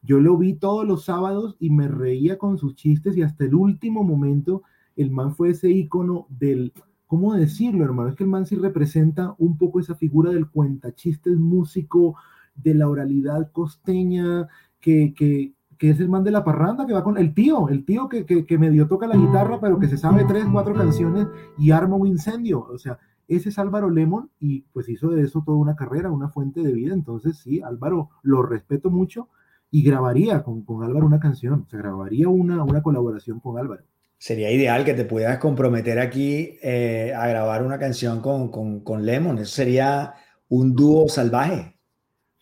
[0.03, 3.55] yo lo vi todos los sábados y me reía con sus chistes y hasta el
[3.55, 4.61] último momento
[4.95, 6.73] el man fue ese icono del,
[7.07, 8.09] ¿cómo decirlo, hermano?
[8.09, 12.15] Es que el man sí representa un poco esa figura del cuentachistes músico,
[12.55, 14.47] de la oralidad costeña,
[14.79, 17.85] que, que, que es el man de la parranda, que va con el tío, el
[17.85, 21.71] tío que, que, medio toca la guitarra, pero que se sabe tres, cuatro canciones y
[21.71, 22.67] arma un incendio.
[22.71, 22.97] O sea,
[23.27, 26.71] ese es Álvaro Lemon y pues hizo de eso toda una carrera, una fuente de
[26.71, 26.93] vida.
[26.93, 29.29] Entonces, sí, Álvaro lo respeto mucho
[29.71, 33.83] y grabaría con, con Álvaro una canción, o sea, grabaría una, una colaboración con Álvaro.
[34.17, 39.05] Sería ideal que te pudieras comprometer aquí eh, a grabar una canción con, con, con
[39.05, 39.39] Lemon.
[39.39, 40.13] Eso sería
[40.47, 41.74] un dúo salvaje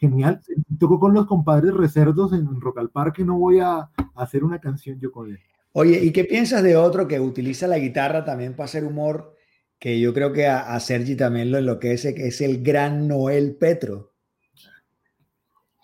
[0.09, 0.41] genial.
[0.79, 4.99] Toco con los compadres recerdos en Rock al Parque, no voy a hacer una canción
[4.99, 5.39] yo con él.
[5.71, 9.35] Oye, ¿y qué piensas de otro que utiliza la guitarra también para hacer humor?
[9.79, 14.11] Que yo creo que a, Sergi también lo enloquece, que es el gran Noel Petro.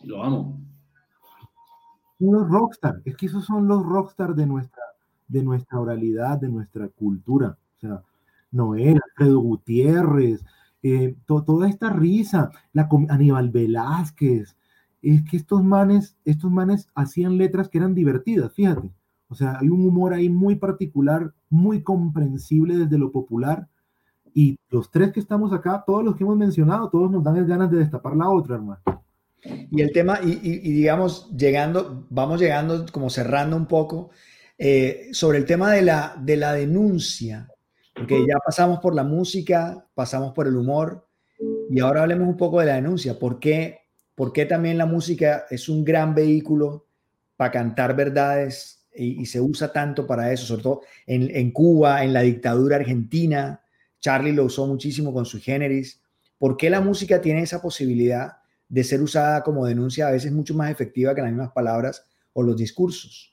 [0.03, 0.61] Lo amo.
[2.19, 4.83] Los rockstar, es que esos son los rockstar de nuestra,
[5.27, 7.57] de nuestra oralidad, de nuestra cultura.
[7.77, 8.03] O sea,
[8.51, 10.43] Noel, Alfredo Gutiérrez,
[10.81, 14.55] eh, toda esta risa, la, Aníbal Velázquez,
[15.01, 18.91] es que estos manes, estos manes hacían letras que eran divertidas, fíjate.
[19.29, 23.67] O sea, hay un humor ahí muy particular, muy comprensible desde lo popular.
[24.33, 27.69] Y los tres que estamos acá, todos los que hemos mencionado, todos nos dan ganas
[27.69, 28.81] de destapar la otra, hermano.
[29.71, 34.09] Y el tema, y, digamos, llegando, vamos llegando como cerrando un poco,
[34.57, 37.47] eh, sobre el tema de la, de la denuncia.
[37.99, 41.07] Porque ya pasamos por la música, pasamos por el humor
[41.69, 43.19] y ahora hablemos un poco de la denuncia.
[43.19, 43.79] ¿Por qué,
[44.15, 46.87] por qué también la música es un gran vehículo
[47.35, 50.45] para cantar verdades y, se usa tanto para eso?
[50.45, 53.61] Sobre todo en, Cuba, en la dictadura argentina,
[53.99, 56.01] Charlie lo usó muchísimo con su generis.
[56.37, 58.37] ¿Por qué la música tiene esa posibilidad
[58.69, 62.43] de ser usada como denuncia a veces mucho más efectiva que las mismas palabras o
[62.43, 63.28] los discursos?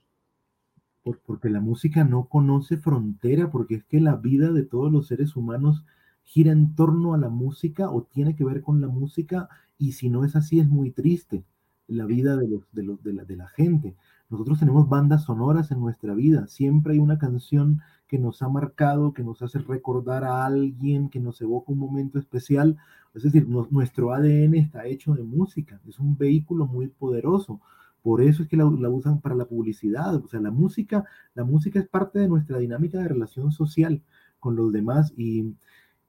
[1.15, 5.37] Porque la música no conoce frontera, porque es que la vida de todos los seres
[5.37, 5.85] humanos
[6.23, 9.49] gira en torno a la música o tiene que ver con la música,
[9.79, 11.45] y si no es así es muy triste
[11.87, 13.95] la vida de, los, de, los, de, la, de la gente.
[14.29, 19.13] Nosotros tenemos bandas sonoras en nuestra vida, siempre hay una canción que nos ha marcado,
[19.13, 22.77] que nos hace recordar a alguien, que nos evoca un momento especial.
[23.15, 27.61] Es decir, nuestro ADN está hecho de música, es un vehículo muy poderoso.
[28.07, 30.15] Por eso es que la, usan para la publicidad.
[30.15, 31.05] O sea, la música,
[31.35, 34.01] la música es parte de nuestra dinámica de relación social
[34.39, 35.13] con los demás.
[35.17, 35.57] Y,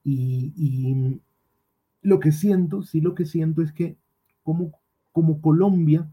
[0.04, 1.20] y,
[2.02, 3.96] lo que siento, sí lo que siento es que
[4.44, 4.78] como,
[5.10, 6.08] como Colombia,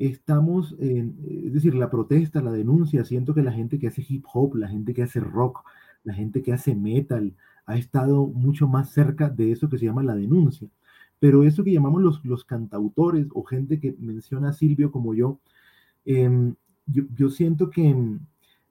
[0.00, 1.16] estamos, en,
[1.46, 4.66] es decir, la protesta, la denuncia, siento que la gente que hace hip hop, la
[4.66, 5.64] gente que hace rock,
[6.02, 10.02] la gente que hace metal, ha estado mucho más cerca de eso que se llama
[10.02, 10.68] la denuncia.
[11.22, 15.38] Pero eso que llamamos los, los cantautores o gente que menciona a Silvio como yo,
[16.04, 16.56] em,
[16.86, 17.94] yo, yo, siento que,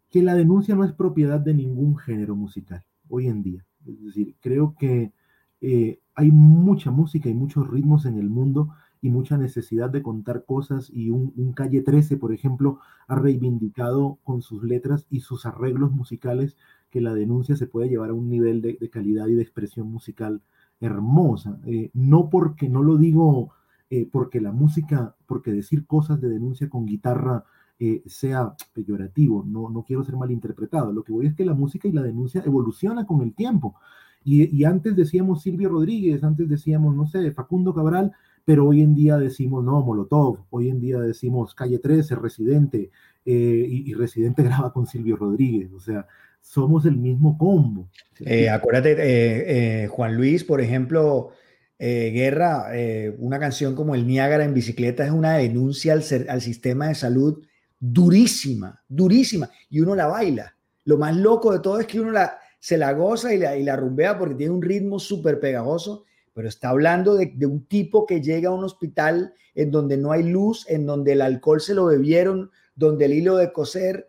[0.10, 3.66] que la denuncia no es propiedad de ningún género musical hoy en día.
[3.88, 5.14] Es decir, creo que
[5.62, 10.44] eh, hay mucha música y muchos ritmos en el mundo y mucha necesidad de contar
[10.44, 15.94] cosas y un, Calle 13, por ejemplo, ha reivindicado con sus letras y sus arreglos
[15.94, 16.58] musicales
[16.90, 20.42] que la denuncia se puede llevar a un nivel de, calidad y de expresión musical
[20.82, 21.60] hermosa.
[21.66, 23.52] Eh, no porque, no lo digo
[23.90, 27.46] eh, porque la música, porque decir cosas de denuncia con guitarra
[27.80, 30.92] eh, sea peyorativo, no, no quiero ser malinterpretado.
[30.92, 33.76] Lo que voy es que la música y la denuncia evoluciona con el tiempo.
[34.24, 38.12] Y, y antes decíamos Silvio Rodríguez, antes decíamos, no sé, Facundo Cabral,
[38.46, 42.92] pero hoy en día decimos, no, Molotov, hoy en día decimos Calle 13, Residente,
[43.26, 46.08] eh, y, Residente graba con Silvio Rodríguez, o sea,
[46.42, 47.90] somos el mismo combo.
[48.20, 48.96] Eh, acuérdate,
[49.84, 51.32] eh, Juan Luis, por ejemplo,
[51.80, 52.68] Guerra,
[53.18, 57.44] una canción como El Niágara en bicicleta es una denuncia al, al sistema de salud
[57.80, 60.56] durísima, durísima, y uno la baila.
[60.86, 63.64] Lo más loco de todo es que uno la, se la goza y la, y
[63.64, 68.22] la rumbea porque tiene un ritmo súper pegajoso pero está hablando de, un tipo que
[68.22, 71.86] llega a un hospital en donde no hay luz, en donde el alcohol se lo
[71.86, 74.08] bebieron, donde el hilo de coser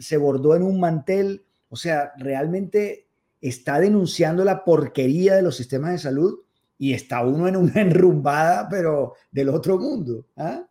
[0.00, 1.44] se bordó en un mantel.
[1.68, 3.08] O sea, realmente
[3.40, 6.40] está denunciando la porquería de los sistemas de salud
[6.78, 10.26] y está uno en una enrumbada, pero del otro mundo.
[10.36, 10.66] ¿ah?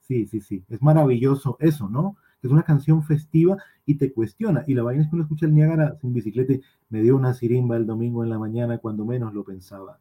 [0.00, 2.16] Sí, sí, sí, Es maravilloso eso, ¿no?
[2.42, 4.62] Es una canción festiva y te cuestiona.
[4.66, 6.54] Y la vaina es que uno escucha el Niágara sin bicicleta
[6.90, 9.98] me dio una sirimba el domingo en la mañana cuando menos lo pensaba.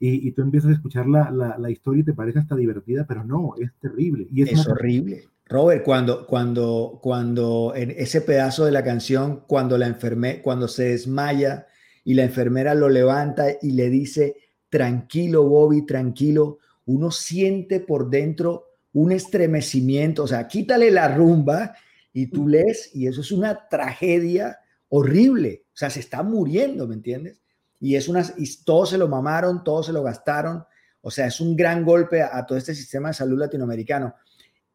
[0.00, 3.54] Y, tú empiezas a escuchar la, la, historia y te parece hasta divertida, pero no,
[3.58, 4.26] es terrible.
[4.30, 5.28] Y es, horrible.
[5.46, 10.84] Robert, cuando, cuando, cuando en ese pedazo de la canción, cuando la enferme, cuando se
[10.84, 11.66] desmaya
[12.02, 14.36] y la enfermera lo levanta y le dice,
[14.70, 21.74] tranquilo, Bobby, tranquilo, uno siente por dentro un estremecimiento, o sea, quítale la rumba
[22.12, 25.64] y tú lees y eso es una tragedia horrible.
[25.74, 27.40] O sea, se está muriendo, ¿me entiendes?
[27.80, 30.64] Y es una, y todos se lo mamaron, todos se lo gastaron.
[31.00, 34.14] O sea, es un gran golpe a, todo este sistema de salud latinoamericano.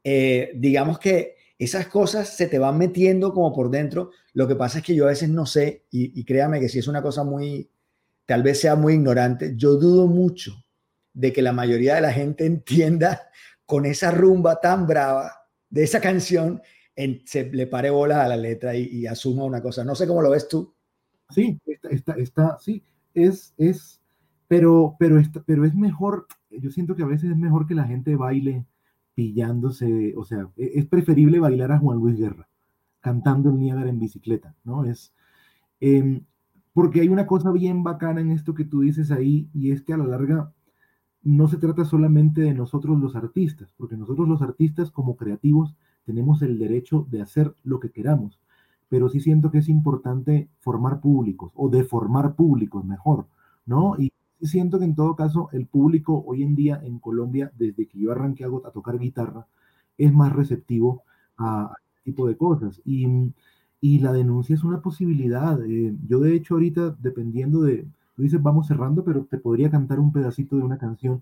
[0.03, 4.11] Eh, digamos que esas cosas se te van metiendo como por dentro.
[4.33, 6.79] Lo que pasa es que yo a veces no sé, y, y créame que si
[6.79, 7.69] es una cosa muy,
[8.25, 10.63] tal vez sea muy ignorante, yo dudo mucho
[11.13, 13.29] de que la mayoría de la gente entienda
[13.65, 15.31] con esa rumba tan brava
[15.69, 16.61] de esa canción
[17.25, 19.83] se le pare bola a la letra y, asuma una cosa.
[19.83, 20.73] No sé cómo lo ves tú.
[21.29, 22.83] Sí, está, está, sí,
[23.13, 24.01] es, es,
[24.47, 28.15] pero, pero, pero es mejor, yo siento que a veces es mejor que la gente
[28.15, 28.65] baile
[29.19, 32.47] pillándose, o sea, e, es preferible bailar a Juan Luis Guerra
[33.01, 34.85] cantando el Niágara en bicicleta, ¿no?
[34.85, 35.13] Es,
[35.81, 36.21] em,
[36.71, 39.91] porque hay una cosa bien bacana en esto que tú dices ahí, y es que
[39.91, 40.53] a la larga
[41.21, 46.41] no se trata solamente de nosotros los artistas, porque nosotros los artistas como creativos tenemos
[46.41, 48.39] el derecho de hacer lo que queramos,
[48.87, 53.27] pero sí siento que es importante formar públicos o deformar públicos mejor,
[53.65, 53.97] ¿no?
[54.47, 58.11] Siento que en todo caso el público hoy en día en Colombia, desde que yo
[58.11, 59.47] arranqué a, tocar guitarra,
[59.97, 61.03] es más receptivo
[61.37, 62.81] a, este tipo de cosas.
[62.85, 63.33] Y,
[63.81, 65.59] y, la denuncia es una posibilidad.
[65.65, 69.99] Eh, yo de hecho ahorita, dependiendo de, tú dices vamos cerrando, pero te podría cantar
[69.99, 71.21] un pedacito de una canción.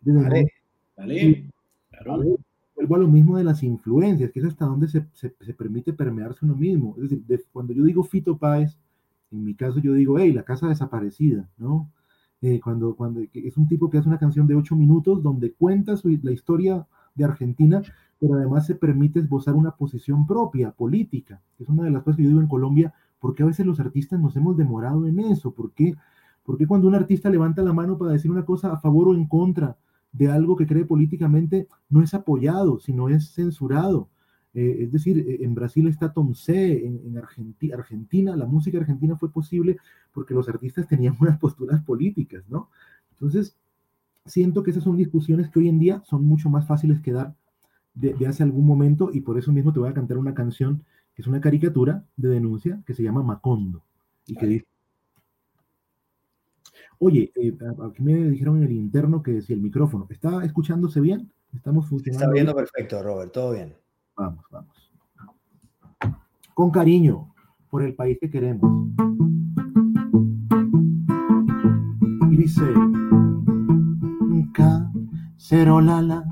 [0.00, 0.52] De dale,
[0.96, 1.50] dale,
[1.90, 2.38] claro
[2.74, 6.44] vuelvo a lo mismo de las influencias, que es hasta donde se, se, permite permearse
[6.44, 6.96] uno mismo.
[7.02, 8.76] Es decir, cuando yo digo Fito Páez,
[9.30, 11.90] en mi caso yo digo, hey, la casa desaparecida, ¿no?
[12.46, 15.96] Eh, cuando, cuando es un tipo que hace una canción de ocho minutos donde cuenta
[15.96, 17.80] su, la historia de Argentina,
[18.20, 22.24] pero además se permite esbozar una posición propia, política, es una de las cosas que
[22.24, 25.72] yo digo en Colombia, porque a veces los artistas nos hemos demorado en eso, ¿por
[25.72, 25.94] qué?
[26.44, 29.26] Porque cuando un artista levanta la mano para decir una cosa a favor o en
[29.26, 29.78] contra
[30.12, 34.10] de algo que cree políticamente no es apoyado, sino es censurado.
[34.54, 39.32] Eh, es decir, eh, en Brasil está Tom C, en, Argentina, la música argentina fue
[39.32, 39.78] posible
[40.12, 42.70] porque los artistas tenían unas posturas políticas, ¿no?
[43.12, 43.56] Entonces,
[44.24, 47.34] siento que esas son discusiones que hoy en día son mucho más fáciles que dar
[47.94, 50.84] de, hace algún momento y por eso mismo te voy a cantar una canción
[51.16, 53.84] Es una caricatura de denuncia que se llama Macondo
[54.26, 54.66] y que dice,
[56.98, 61.30] oye, eh, aquí me dijeron en el interno que si el micrófono, ¿está escuchándose bien?
[61.54, 62.24] ¿Estamos funcionando?
[62.24, 63.74] Está viendo perfecto, Robert, todo bien.
[64.16, 64.92] Vamos, vamos.
[66.54, 67.34] Con cariño,
[67.70, 68.88] por el país que queremos.
[72.30, 72.64] Y dice,
[75.36, 76.24] cero la la,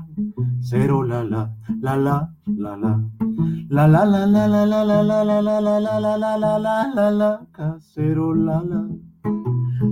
[0.61, 3.03] cero la la, la la, la la.
[3.69, 6.57] La la la la la la la la la la la la la la la
[6.59, 8.87] la la la casero la la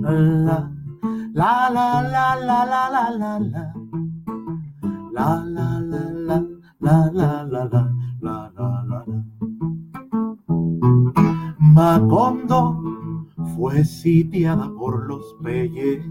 [0.02, 0.70] la la
[1.34, 3.74] la la la la la la la
[5.12, 5.81] la la
[6.82, 7.82] la la la la
[8.20, 9.24] la la la la.
[11.58, 12.82] Macondo
[13.54, 16.04] fue sitiada por los peyes.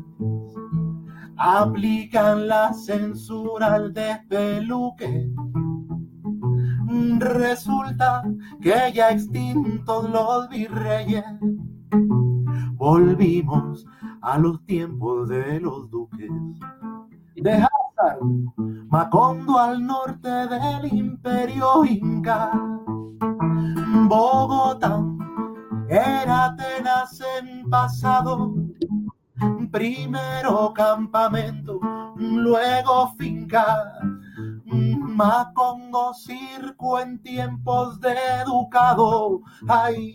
[1.36, 5.30] Aplican la censura al despeluque.
[7.20, 8.24] Resulta
[8.62, 11.26] que ya extintos los virreyes,
[12.76, 13.86] volvimos
[14.22, 16.32] a los tiempos de los duques.
[17.36, 17.68] Deja
[18.90, 22.52] Macondo al norte del imperio inca,
[24.08, 25.04] Bogotá
[25.90, 28.54] era Atenas en pasado,
[29.72, 31.80] primero campamento,
[32.16, 33.94] luego finca
[35.22, 39.42] Macongo circo en tiempos de educado.
[39.68, 40.14] Ay,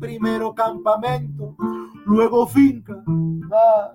[0.00, 1.54] primero campamento,
[2.04, 3.02] luego finca.
[3.52, 3.90] Ah,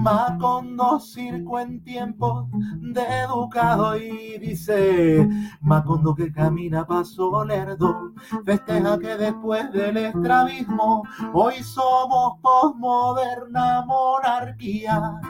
[0.00, 2.46] Macondo circo en tiempos
[2.80, 5.28] de educado y dice
[5.60, 8.12] Macondo que camina paso lerdo
[8.44, 15.20] festeja que después del estrabismo hoy somos posmoderna monarquía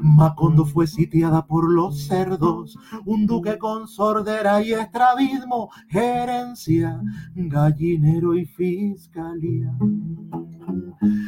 [0.00, 7.00] Macondo fue sitiada por los cerdos, un duque con sordera y estrabismo, gerencia,
[7.34, 9.74] gallinero y fiscalía.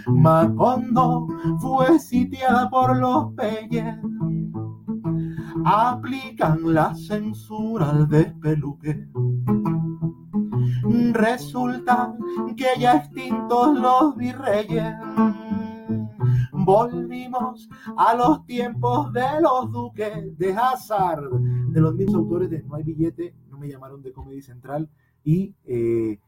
[0.07, 1.27] Macondo
[1.61, 3.97] fue sitiada por los peyes,
[5.65, 9.09] aplican la censura al despeluque.
[11.13, 12.15] Resulta
[12.57, 14.95] que ya extintos los virreyes
[16.53, 22.77] volvimos a los tiempos de los duques de Hazard, de los mismos autores de No
[22.77, 24.89] hay billete, no me llamaron de Comedy Central
[25.25, 26.19] y eh,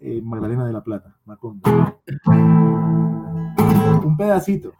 [0.00, 1.68] eh, Magdalena de la Plata, Macondo.
[4.04, 4.72] Un pedacito.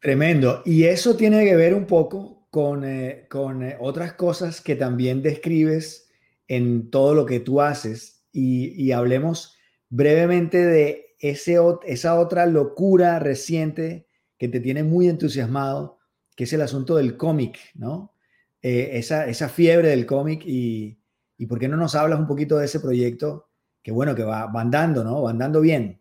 [0.00, 0.62] Tremendo.
[0.64, 6.10] Y eso tiene que ver un poco con, eh, con otras cosas que también describes
[6.48, 9.56] en todo lo que tú haces y, hablemos
[9.88, 14.06] brevemente de ese, esa otra locura reciente
[14.38, 15.98] que te tiene muy entusiasmado,
[16.34, 18.14] que es el asunto del cómic, ¿no?
[18.62, 20.98] Eh, esa, esa, fiebre del cómic y,
[21.38, 23.50] y, por qué no nos hablas un poquito de ese proyecto
[23.82, 25.22] que bueno, que va, va andando, ¿no?
[25.22, 26.00] Va andando bien.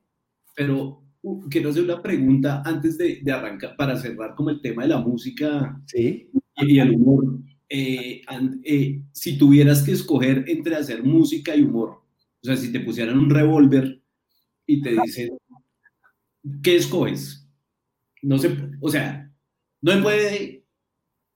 [0.55, 4.83] Pero uh, quiero hacer una pregunta antes de, de, arrancar, para cerrar como el tema
[4.83, 6.29] de la música ¿Sí?
[6.57, 7.39] y el humor.
[7.69, 8.21] Eh,
[8.63, 12.01] eh, si tuvieras que escoger entre hacer música y humor,
[12.41, 14.01] o sea, si te pusieran un revólver
[14.69, 15.35] y te dicen,
[16.61, 17.49] ¿qué escoges?
[18.21, 19.33] no se, o sea,
[19.81, 20.65] no se puede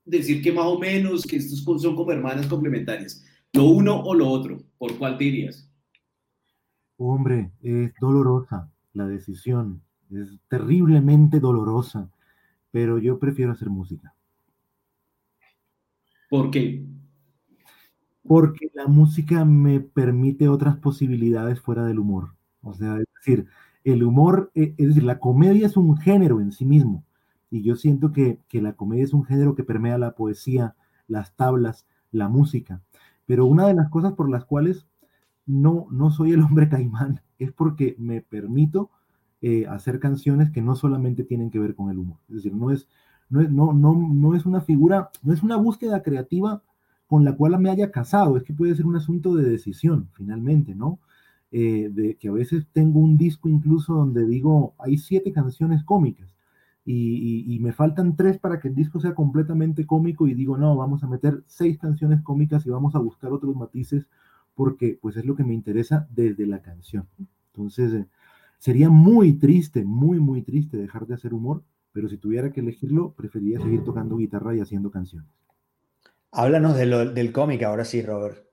[0.06, 3.26] decir que más o menos que estos son como hermanas complementarias.
[3.54, 5.68] Lo uno o lo otro, ¿por cuál te irías?
[6.98, 9.82] Hombre, es dolorosa la decisión,
[10.12, 12.12] es terriblemente dolorosa,
[12.70, 14.14] pero yo prefiero hacer música.
[16.30, 16.86] ¿Por qué?
[18.22, 22.36] Porque la música me permite otras posibilidades fuera del humor.
[22.62, 23.48] O sea, es decir,
[23.84, 27.04] el humor, eh, es decir, la comedia es un género en sí mismo.
[27.50, 30.76] Y yo siento que, la comedia es un género que permea la poesía,
[31.08, 32.82] las tablas, la música.
[33.26, 34.88] Pero una de las cosas por las cuales
[35.46, 38.90] no, no soy el hombre caimán es porque me permito
[39.42, 42.18] eh, hacer canciones que no solamente tienen que ver con el humor.
[42.30, 42.88] Es decir, no es,
[43.30, 46.64] no es, no, no, no es una figura, no es una búsqueda creativa
[47.08, 50.74] con la cual me haya casado, es que puede ser un asunto de decisión, finalmente,
[50.74, 51.00] ¿no?
[51.56, 56.34] Eh, de que a veces tengo un disco incluso donde digo, hay siete canciones cómicas
[56.84, 61.04] y, me faltan tres para que el disco sea completamente cómico y digo, no, vamos
[61.04, 64.08] a meter seis canciones cómicas y vamos a buscar otros matices
[64.56, 67.08] porque pues es lo que me interesa desde la canción.
[67.54, 68.08] Entonces, eh,
[68.58, 73.12] sería muy triste, muy, muy triste dejar de hacer humor, pero si tuviera que elegirlo,
[73.12, 75.30] preferiría seguir tocando guitarra y haciendo canciones.
[76.32, 78.53] Háblanos del cómic ahora sí, Robert.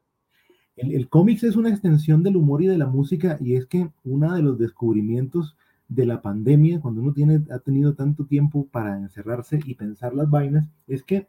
[0.77, 3.91] El, el cómics es una extensión del humor y de la música y es que
[4.05, 5.57] uno de los descubrimientos
[5.91, 10.31] de la pandemia, cuando uno tiene, ha tenido tanto tiempo para encerrarse y pensar las
[10.31, 11.27] vainas, es que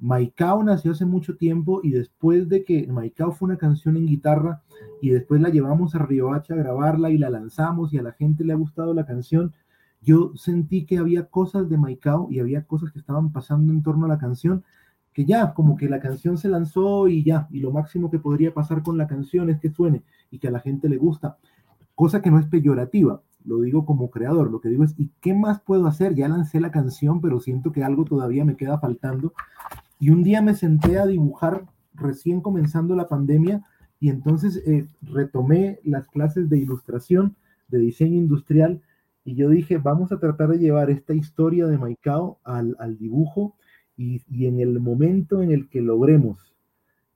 [0.00, 4.62] Maicao nació hace mucho tiempo y después de que Maicao fue una canción en guitarra
[5.02, 8.44] y después la llevamos a Riohacha a grabarla y la lanzamos y a la gente
[8.44, 9.52] le ha gustado la canción,
[10.00, 14.06] yo sentí que había cosas de Maicao y había cosas que estaban pasando en torno
[14.06, 14.64] a la canción
[15.18, 18.54] que ya, como que la canción se lanzó y ya, y lo máximo que podría
[18.54, 21.38] pasar con la canción es que suene y que a la gente le gusta,
[21.96, 25.34] cosa que no es peyorativa, lo digo como creador, lo que digo es, ¿y qué
[25.34, 26.14] más puedo hacer?
[26.14, 29.32] Ya lancé la canción, pero siento que algo todavía me queda faltando.
[29.98, 33.64] Y un día me senté a dibujar recién comenzando la pandemia
[33.98, 37.34] y entonces eh, retomé las clases de ilustración,
[37.66, 38.82] de diseño industrial,
[39.24, 43.56] y yo dije, vamos a tratar de llevar esta historia de Maicao al, al dibujo
[43.98, 46.54] y, en el momento en el que logremos,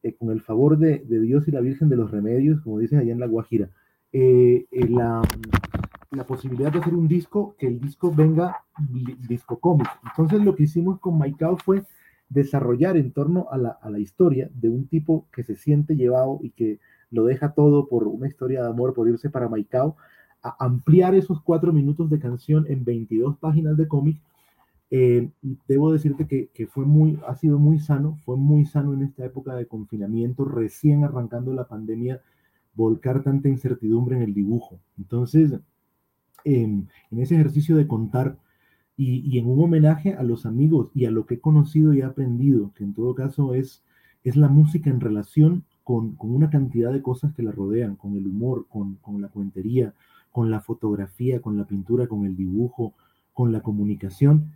[0.02, 3.12] eh, con el favor de, Dios y la Virgen de los Remedios, como dicen allá
[3.12, 3.70] en La Guajira,
[4.12, 5.22] eh, eh la,
[6.26, 8.64] posibilidad de hacer un disco, que el disco venga
[9.28, 9.88] disco cómic.
[10.04, 11.84] Entonces lo que hicimos con Maicao fue
[12.28, 16.38] desarrollar en torno a la, a la historia de un tipo que se siente llevado
[16.42, 16.80] y que
[17.10, 19.96] lo deja todo por una historia de amor, por irse para Maicao,
[20.42, 24.20] a ampliar esos cuatro minutos de canción en 22 páginas de cómic
[24.94, 25.30] eh,
[25.66, 29.24] debo decirte que, que, fue muy, ha sido muy sano, fue muy sano en esta
[29.24, 32.20] época de confinamiento, recién arrancando la pandemia,
[32.74, 34.80] volcar tanta incertidumbre en el dibujo.
[34.98, 35.54] Entonces,
[36.44, 38.36] eh, en ese ejercicio de contar
[38.94, 42.00] y, y, en un homenaje a los amigos y a lo que he conocido y
[42.00, 43.82] he aprendido, que en todo caso es,
[44.24, 48.14] es la música en relación con, con una cantidad de cosas que la rodean, con
[48.18, 49.94] el humor, con, con la cuentería,
[50.32, 52.92] con la fotografía, con la pintura, con el dibujo,
[53.32, 54.52] con la comunicación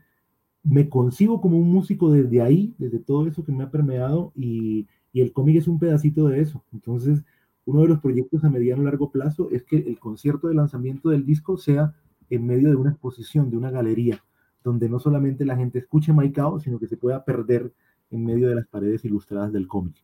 [0.68, 4.86] me concibo como un músico desde ahí, desde todo eso que me ha permeado y,
[5.12, 6.64] y el cómic es un pedacito de eso.
[6.72, 7.22] Entonces,
[7.64, 11.10] uno de los proyectos a mediano y largo plazo es que el concierto de lanzamiento
[11.10, 11.94] del disco sea
[12.30, 14.22] en medio de una exposición, de una galería,
[14.64, 17.72] donde no solamente la gente escuche Maicao, sino que se pueda perder
[18.10, 19.96] en medio de las paredes ilustradas del cómic.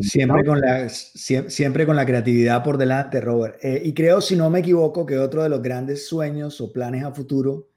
[0.00, 3.56] Siempre con, la, siempre con la creatividad por delante, Robert.
[3.62, 7.04] Eh, y creo, si no me equivoco, que otro de los grandes sueños o planes
[7.04, 7.68] a futuro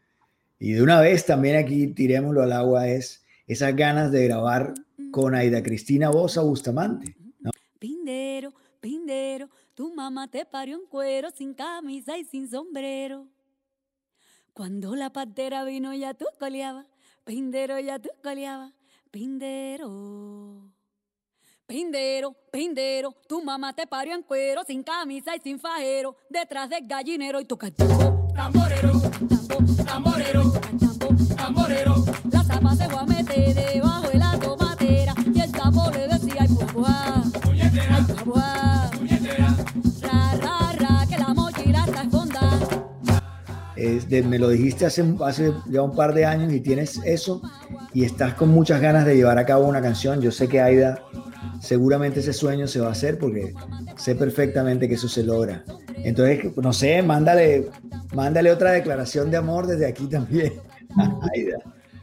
[0.59, 4.73] y de una vez también aquí tirémoslo al agua es esas ganas de grabar
[5.11, 7.15] con Aida Cristina Bosa Bustamante.
[7.39, 7.51] ¿no?
[7.79, 13.27] Pindero, pindero, tu mamá te parió en cuero, sin camisa y sin sombrero.
[14.53, 16.85] Cuando la patera vino ya tú coleaba,
[17.25, 18.73] pindero ya tú coleaba,
[19.11, 20.71] pindero.
[21.67, 26.87] Pindero, pindero, tu mamá te parió en cuero, sin camisa y sin fajero, detrás del
[26.87, 29.01] gallinero y tu cachorro, tamborero,
[29.85, 30.53] tamborero,
[31.35, 32.05] tamborero.
[32.31, 34.14] La zapa se fue a meter debajo
[43.75, 47.41] Es de, me lo dijiste hace, hace ya un par de años y tienes eso
[47.93, 50.21] y estás con muchas ganas de llevar a cabo una canción.
[50.21, 51.03] Yo sé que Aida
[51.59, 53.53] seguramente ese sueño se va a hacer porque
[53.97, 55.63] sé perfectamente que eso se logra.
[55.97, 57.69] Entonces, no sé, mándale,
[58.13, 60.53] mándale otra declaración de amor desde aquí también.
[61.33, 61.57] Aida.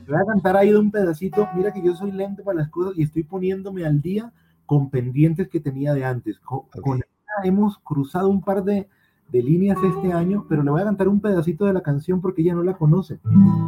[0.06, 1.48] Voy a cantar ahí un pedacito.
[1.54, 4.32] Mira que yo soy lento para las cosas y estoy poniéndome al día
[4.66, 6.38] con pendientes que tenía de antes.
[6.40, 6.82] Con, okay.
[6.82, 7.00] con
[7.44, 8.88] hemos cruzado un par de,
[9.32, 12.42] de, líneas este año, pero le voy a cantar un pedacito de la canción porque
[12.42, 13.18] ella no la conoce.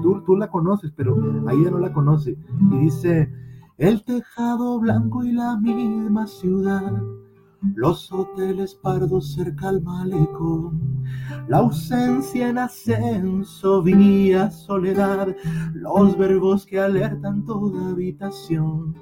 [0.03, 1.17] Tú, tú la conoces, pero
[1.49, 2.37] Aida no la conoce.
[2.71, 3.33] Y dice,
[3.79, 6.93] el tejado blanco y la misma ciudad,
[7.75, 11.03] los hoteles pardos cerca al malecón,
[11.49, 15.35] la ausencia en ascenso, vía soledad,
[15.73, 18.95] los verbos que alertan toda habitación.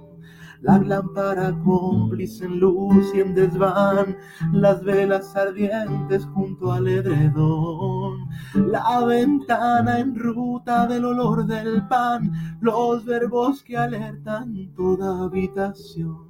[0.63, 4.17] La lámpara cómplice en luz y en desván,
[4.53, 12.31] las velas ardientes junto al edredón, la ventana en ruta del olor del pan,
[12.61, 16.29] los verbos que alertan toda habitación.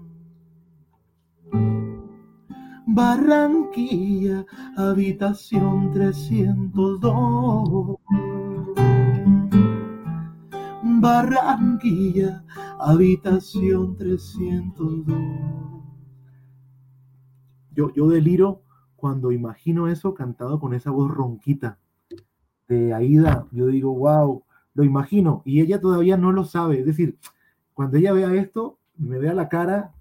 [2.87, 4.47] Barranquilla,
[4.79, 7.99] habitación 302.
[11.03, 12.45] Barranquilla,
[12.79, 15.05] habitación 302.
[17.73, 18.63] Yo, yo deliro
[18.95, 21.81] cuando imagino eso cantado con esa voz ronquita
[22.69, 23.49] de Aida.
[23.51, 25.43] Yo digo, wow, lo imagino.
[25.45, 26.79] Y ella todavía no lo sabe.
[26.79, 27.19] Es decir,
[27.75, 29.95] cuando ella vea esto, me vea la cara,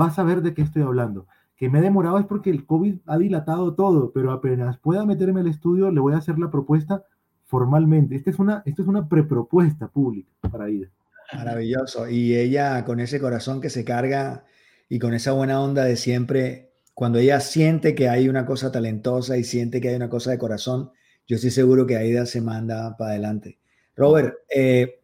[0.00, 1.26] va a saber de qué estoy hablando.
[1.54, 5.40] Que me he demorado es porque el COVID ha dilatado todo, pero apenas pueda meterme
[5.40, 7.04] al estudio, le voy a hacer la propuesta
[7.48, 8.14] formalmente.
[8.14, 10.88] Esta es una, esta es una prepropuesta pública para Aida.
[11.32, 12.08] Maravilloso.
[12.08, 14.44] Y ella con ese corazón que se carga
[14.88, 19.36] y con esa buena onda de siempre, cuando ella siente que hay una cosa talentosa
[19.38, 20.92] y siente que hay una cosa de corazón,
[21.26, 23.58] yo estoy seguro que Aida se manda para adelante.
[23.96, 25.00] Robert, eh,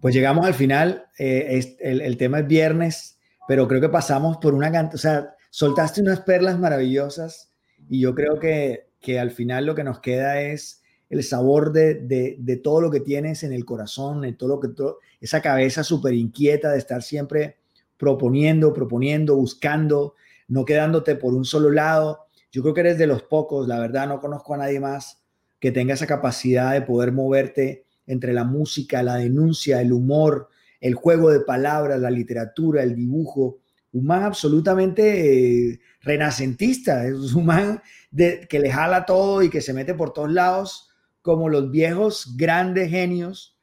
[0.00, 1.06] pues llegamos al final.
[1.16, 6.00] Eh, el, tema es viernes, pero creo que pasamos por una cantidad, o sea, soltaste
[6.00, 7.52] unas perlas maravillosas
[7.88, 10.83] y yo creo que, que al final lo que nos queda es
[11.14, 14.68] el sabor de, de, todo lo que tienes en el corazón, de todo lo que
[15.20, 17.56] esa cabeza súper inquieta de estar siempre
[17.96, 20.14] proponiendo, proponiendo, buscando,
[20.48, 22.26] no quedándote por un solo lado.
[22.50, 25.22] Yo creo que eres de los pocos, la verdad, no conozco a nadie más
[25.60, 30.48] que tenga esa capacidad de poder moverte entre la música, la denuncia, el humor,
[30.80, 33.60] el juego de palabras, la literatura, el dibujo.
[33.92, 37.80] Un man absolutamente eh, renacentista, es un man
[38.10, 40.90] de, que le jala todo y que se mete por todos lados
[41.24, 43.56] como los viejos grandes genios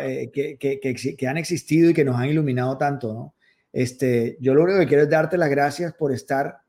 [0.00, 3.34] eh, que, han existido y que nos han iluminado tanto, ¿no?
[3.72, 6.62] Este, yo lo único que quiero es darte las gracias por estar.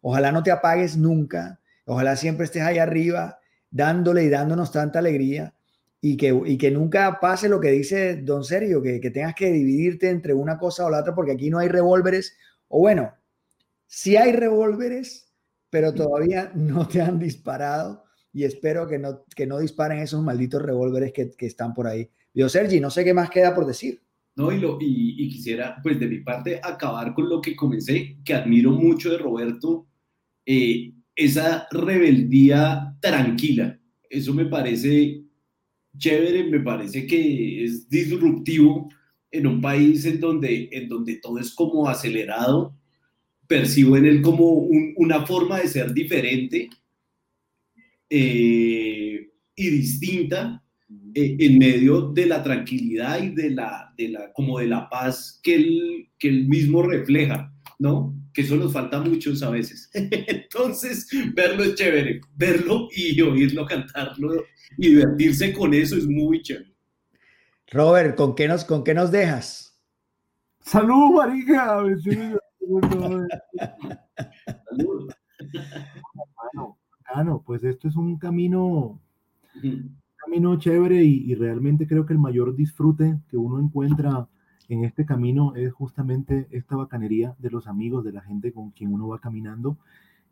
[0.00, 1.60] Ojalá no te apagues nunca.
[1.84, 3.38] Ojalá siempre estés ahí arriba,
[3.70, 5.54] dándole y dándonos tanta alegría.
[6.00, 9.52] Y que, y que nunca pase lo que dice don Sergio, que, que tengas que
[9.52, 12.36] dividirte entre una cosa o la otra, porque aquí no hay revólveres.
[12.66, 13.14] O bueno,
[13.86, 15.32] sí hay revólveres,
[15.70, 20.62] pero todavía no te han disparado y espero que no, que no disparen esos malditos
[20.62, 22.08] revólveres que, están por ahí.
[22.34, 24.00] Yo, Sergi, no sé qué más queda por decir.
[24.36, 28.70] No, y, y, quisiera, pues de mi parte, acabar con lo que comencé, que admiro
[28.70, 29.86] mucho de Roberto,
[30.46, 33.78] eh, esa rebeldía tranquila.
[34.08, 35.24] Eso me parece
[35.96, 38.88] chévere, me parece que es disruptivo
[39.30, 42.74] en un país en donde, en donde todo es como acelerado.
[43.48, 46.70] Percibo en él como una forma de ser diferente
[48.10, 50.62] eh, y distinta
[51.14, 55.40] eh, en medio de la tranquilidad y de la, de la, como de la paz
[55.42, 58.14] que él, que él mismo refleja, ¿no?
[58.32, 59.90] Que eso nos falta a muchos a veces.
[59.94, 64.44] Entonces, verlo es chévere, verlo y oírlo cantarlo
[64.76, 66.72] y divertirse con eso es muy chévere.
[67.70, 69.78] Robert, ¿con qué nos, con qué nos dejas?
[70.60, 71.78] Salud, marica.
[74.70, 75.10] Salud
[77.24, 79.00] no, pues esto es un camino,
[80.16, 84.28] camino chévere y, realmente creo que el mayor disfrute que uno encuentra
[84.68, 88.92] en este camino es justamente esta bacanería de los amigos, de la gente con quien
[88.92, 89.78] uno va caminando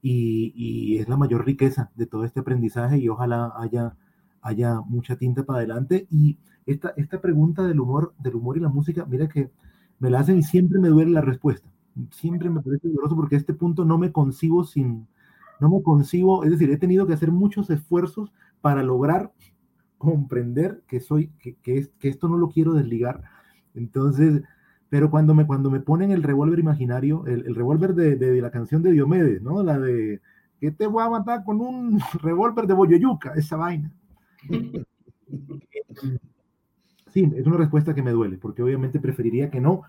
[0.03, 3.97] y, es la mayor riqueza de todo este aprendizaje y ojalá haya,
[4.43, 6.07] haya mucha tinta para adelante.
[6.11, 9.51] Y esta, esta pregunta del humor, del humor y la música, mira que
[9.99, 11.69] me la hacen y siempre me duele la respuesta.
[12.11, 15.09] Siempre me parece doloroso porque a este punto no me concibo sin,
[15.61, 19.33] no me concibo, es decir, he tenido que hacer muchos esfuerzos para lograr
[19.99, 23.23] comprender que soy, que, que, esto no lo quiero desligar.
[23.75, 24.43] Entonces,
[24.89, 28.51] pero cuando me, cuando me ponen el revólver imaginario, el, el revólver de, de, la
[28.51, 29.63] canción de Diomedes, ¿no?
[29.63, 30.21] La de
[30.61, 33.93] que te voy a matar con un revólver de Boyoyuca, esa vaina.
[37.17, 39.85] sí, es una respuesta que me duele, porque obviamente preferiría que no.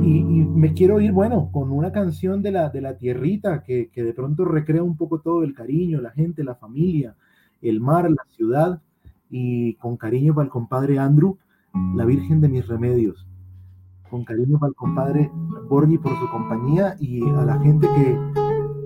[0.00, 4.04] Y, me quiero ir, bueno, con una canción de la, de la tierrita que, que,
[4.04, 7.16] de pronto recrea un poco todo el cariño, la gente, la familia,
[7.62, 8.80] el mar, la ciudad,
[9.28, 11.36] y con cariño para el compadre Andrew,
[11.96, 13.26] la Virgen de mis remedios.
[14.08, 15.30] Con cariño para el compadre
[15.68, 18.16] Borgi por su compañía y a la gente que,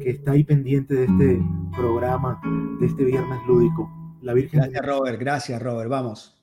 [0.03, 1.45] que está ahí pendiente de este
[1.77, 2.41] programa,
[2.81, 3.91] de este viernes lúdico.
[4.23, 5.21] La Virgen gracias, Robert.
[5.21, 5.91] Gracias, Robert.
[5.91, 6.42] Vamos.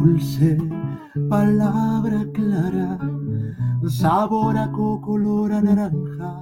[0.00, 0.58] Dulce,
[1.28, 2.98] palabra clara,
[3.88, 5.16] sabor a coco,
[5.46, 6.32] a naranja.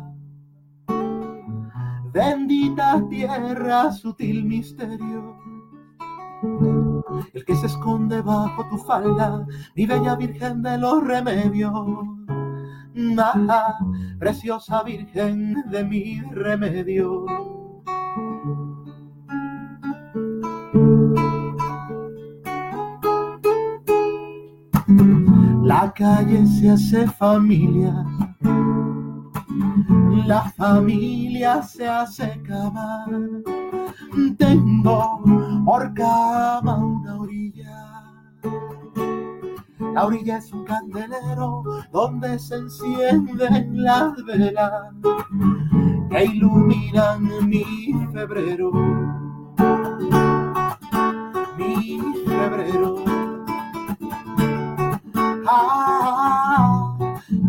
[2.13, 5.37] Bendita tierra, sutil misterio,
[7.33, 11.73] el que se esconde bajo tu falda, mi bella virgen de los remedios.
[13.19, 13.79] Ah,
[14.19, 17.54] preciosa virgen de mi remedio.
[25.95, 28.05] Calle se hace familia,
[30.27, 33.07] la familia se hace cama.
[34.39, 35.23] Tengo
[35.65, 38.03] por cama una orilla.
[39.95, 41.63] La orilla es un candelero
[41.93, 44.93] donde se encienden las velas
[46.11, 47.65] que iluminan mi
[48.13, 48.73] febrero.
[51.57, 53.34] Mi febrero.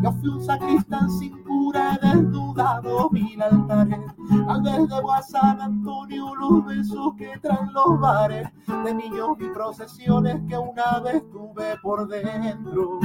[0.01, 3.99] Yo fui un sacristán sin cura, desnudado mil altares.
[4.47, 8.47] Al ver de San Antonio los besos que traen los bares,
[8.83, 12.99] de niños y procesiones que una vez tuve por dentro.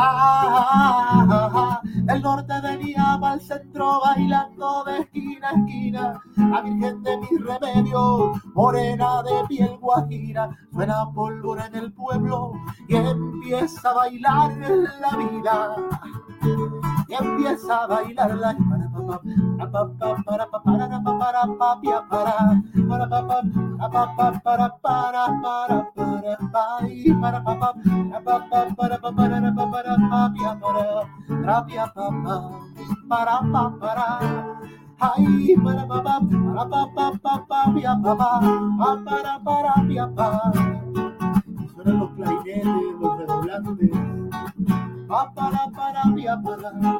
[0.00, 6.20] Ah, el norte venía al centro bailando de esquina a esquina.
[6.36, 12.52] La virgen de mis remedios, morena de piel guajira, suena pólvora en el pueblo
[12.86, 15.76] y empieza a bailar en la vida
[17.08, 18.54] y empieza a bailar la
[35.00, 38.40] Ay, para papá, para papá, papá, pia, papá,
[39.04, 40.52] para para pia, pa.
[41.72, 42.66] Suenan los clarinetes,
[43.00, 43.90] los redoblantes,
[45.06, 46.97] para para pia, para.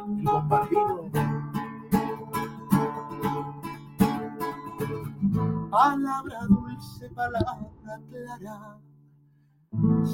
[8.39, 8.79] Clara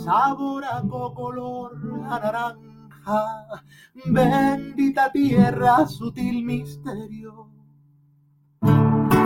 [0.04, 1.72] sabor a color
[2.10, 3.64] a naranja,
[4.06, 7.50] bendita tierra, sutil misterio.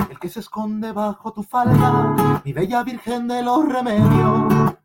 [0.10, 4.76] El que se esconde bajo tu falda, mi bella virgen de los remedios.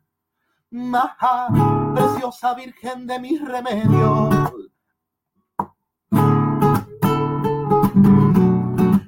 [0.71, 1.47] Maja,
[1.93, 4.51] preciosa virgen de mis remedios.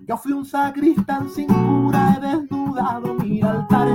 [0.08, 3.90] Yo fui un sacristán sin cura, he desnudado mi altar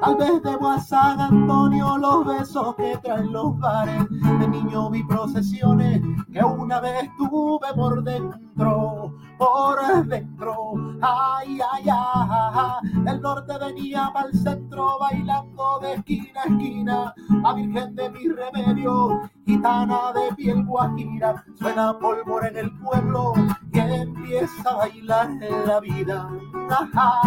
[0.00, 4.04] Tal vez debo a San Antonio los besos que traen los bares.
[4.10, 6.00] De niño vi procesiones
[6.32, 10.74] que una vez tuve por dentro, por dentro.
[11.00, 12.90] Ay, ay, ay.
[13.06, 17.14] El norte venía para el centro bailando de esquina a esquina.
[17.42, 21.44] La virgen de mi remedio, gitana de piel guajira.
[21.54, 23.32] Suena pólvora en el pueblo
[23.72, 26.28] y empieza a bailar en la vida.
[26.70, 27.20] Ajá,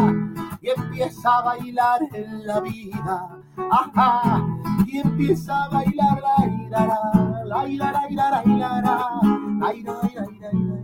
[0.61, 3.38] y empieza a bailar en la vida
[3.71, 4.45] ajá,
[4.85, 6.99] y empieza a bailar la ira,
[7.45, 10.77] la ira, la ira, la ira, la ira, la ira,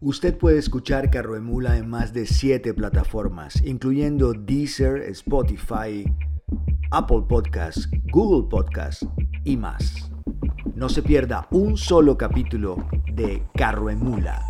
[0.00, 6.04] Usted puede escuchar Carroemula en más de 7 plataformas, incluyendo Deezer, Spotify,
[6.90, 9.06] Apple Podcasts, Google Podcasts
[9.46, 10.10] y más.
[10.74, 14.44] No se pierda un solo capítulo de Carroemula.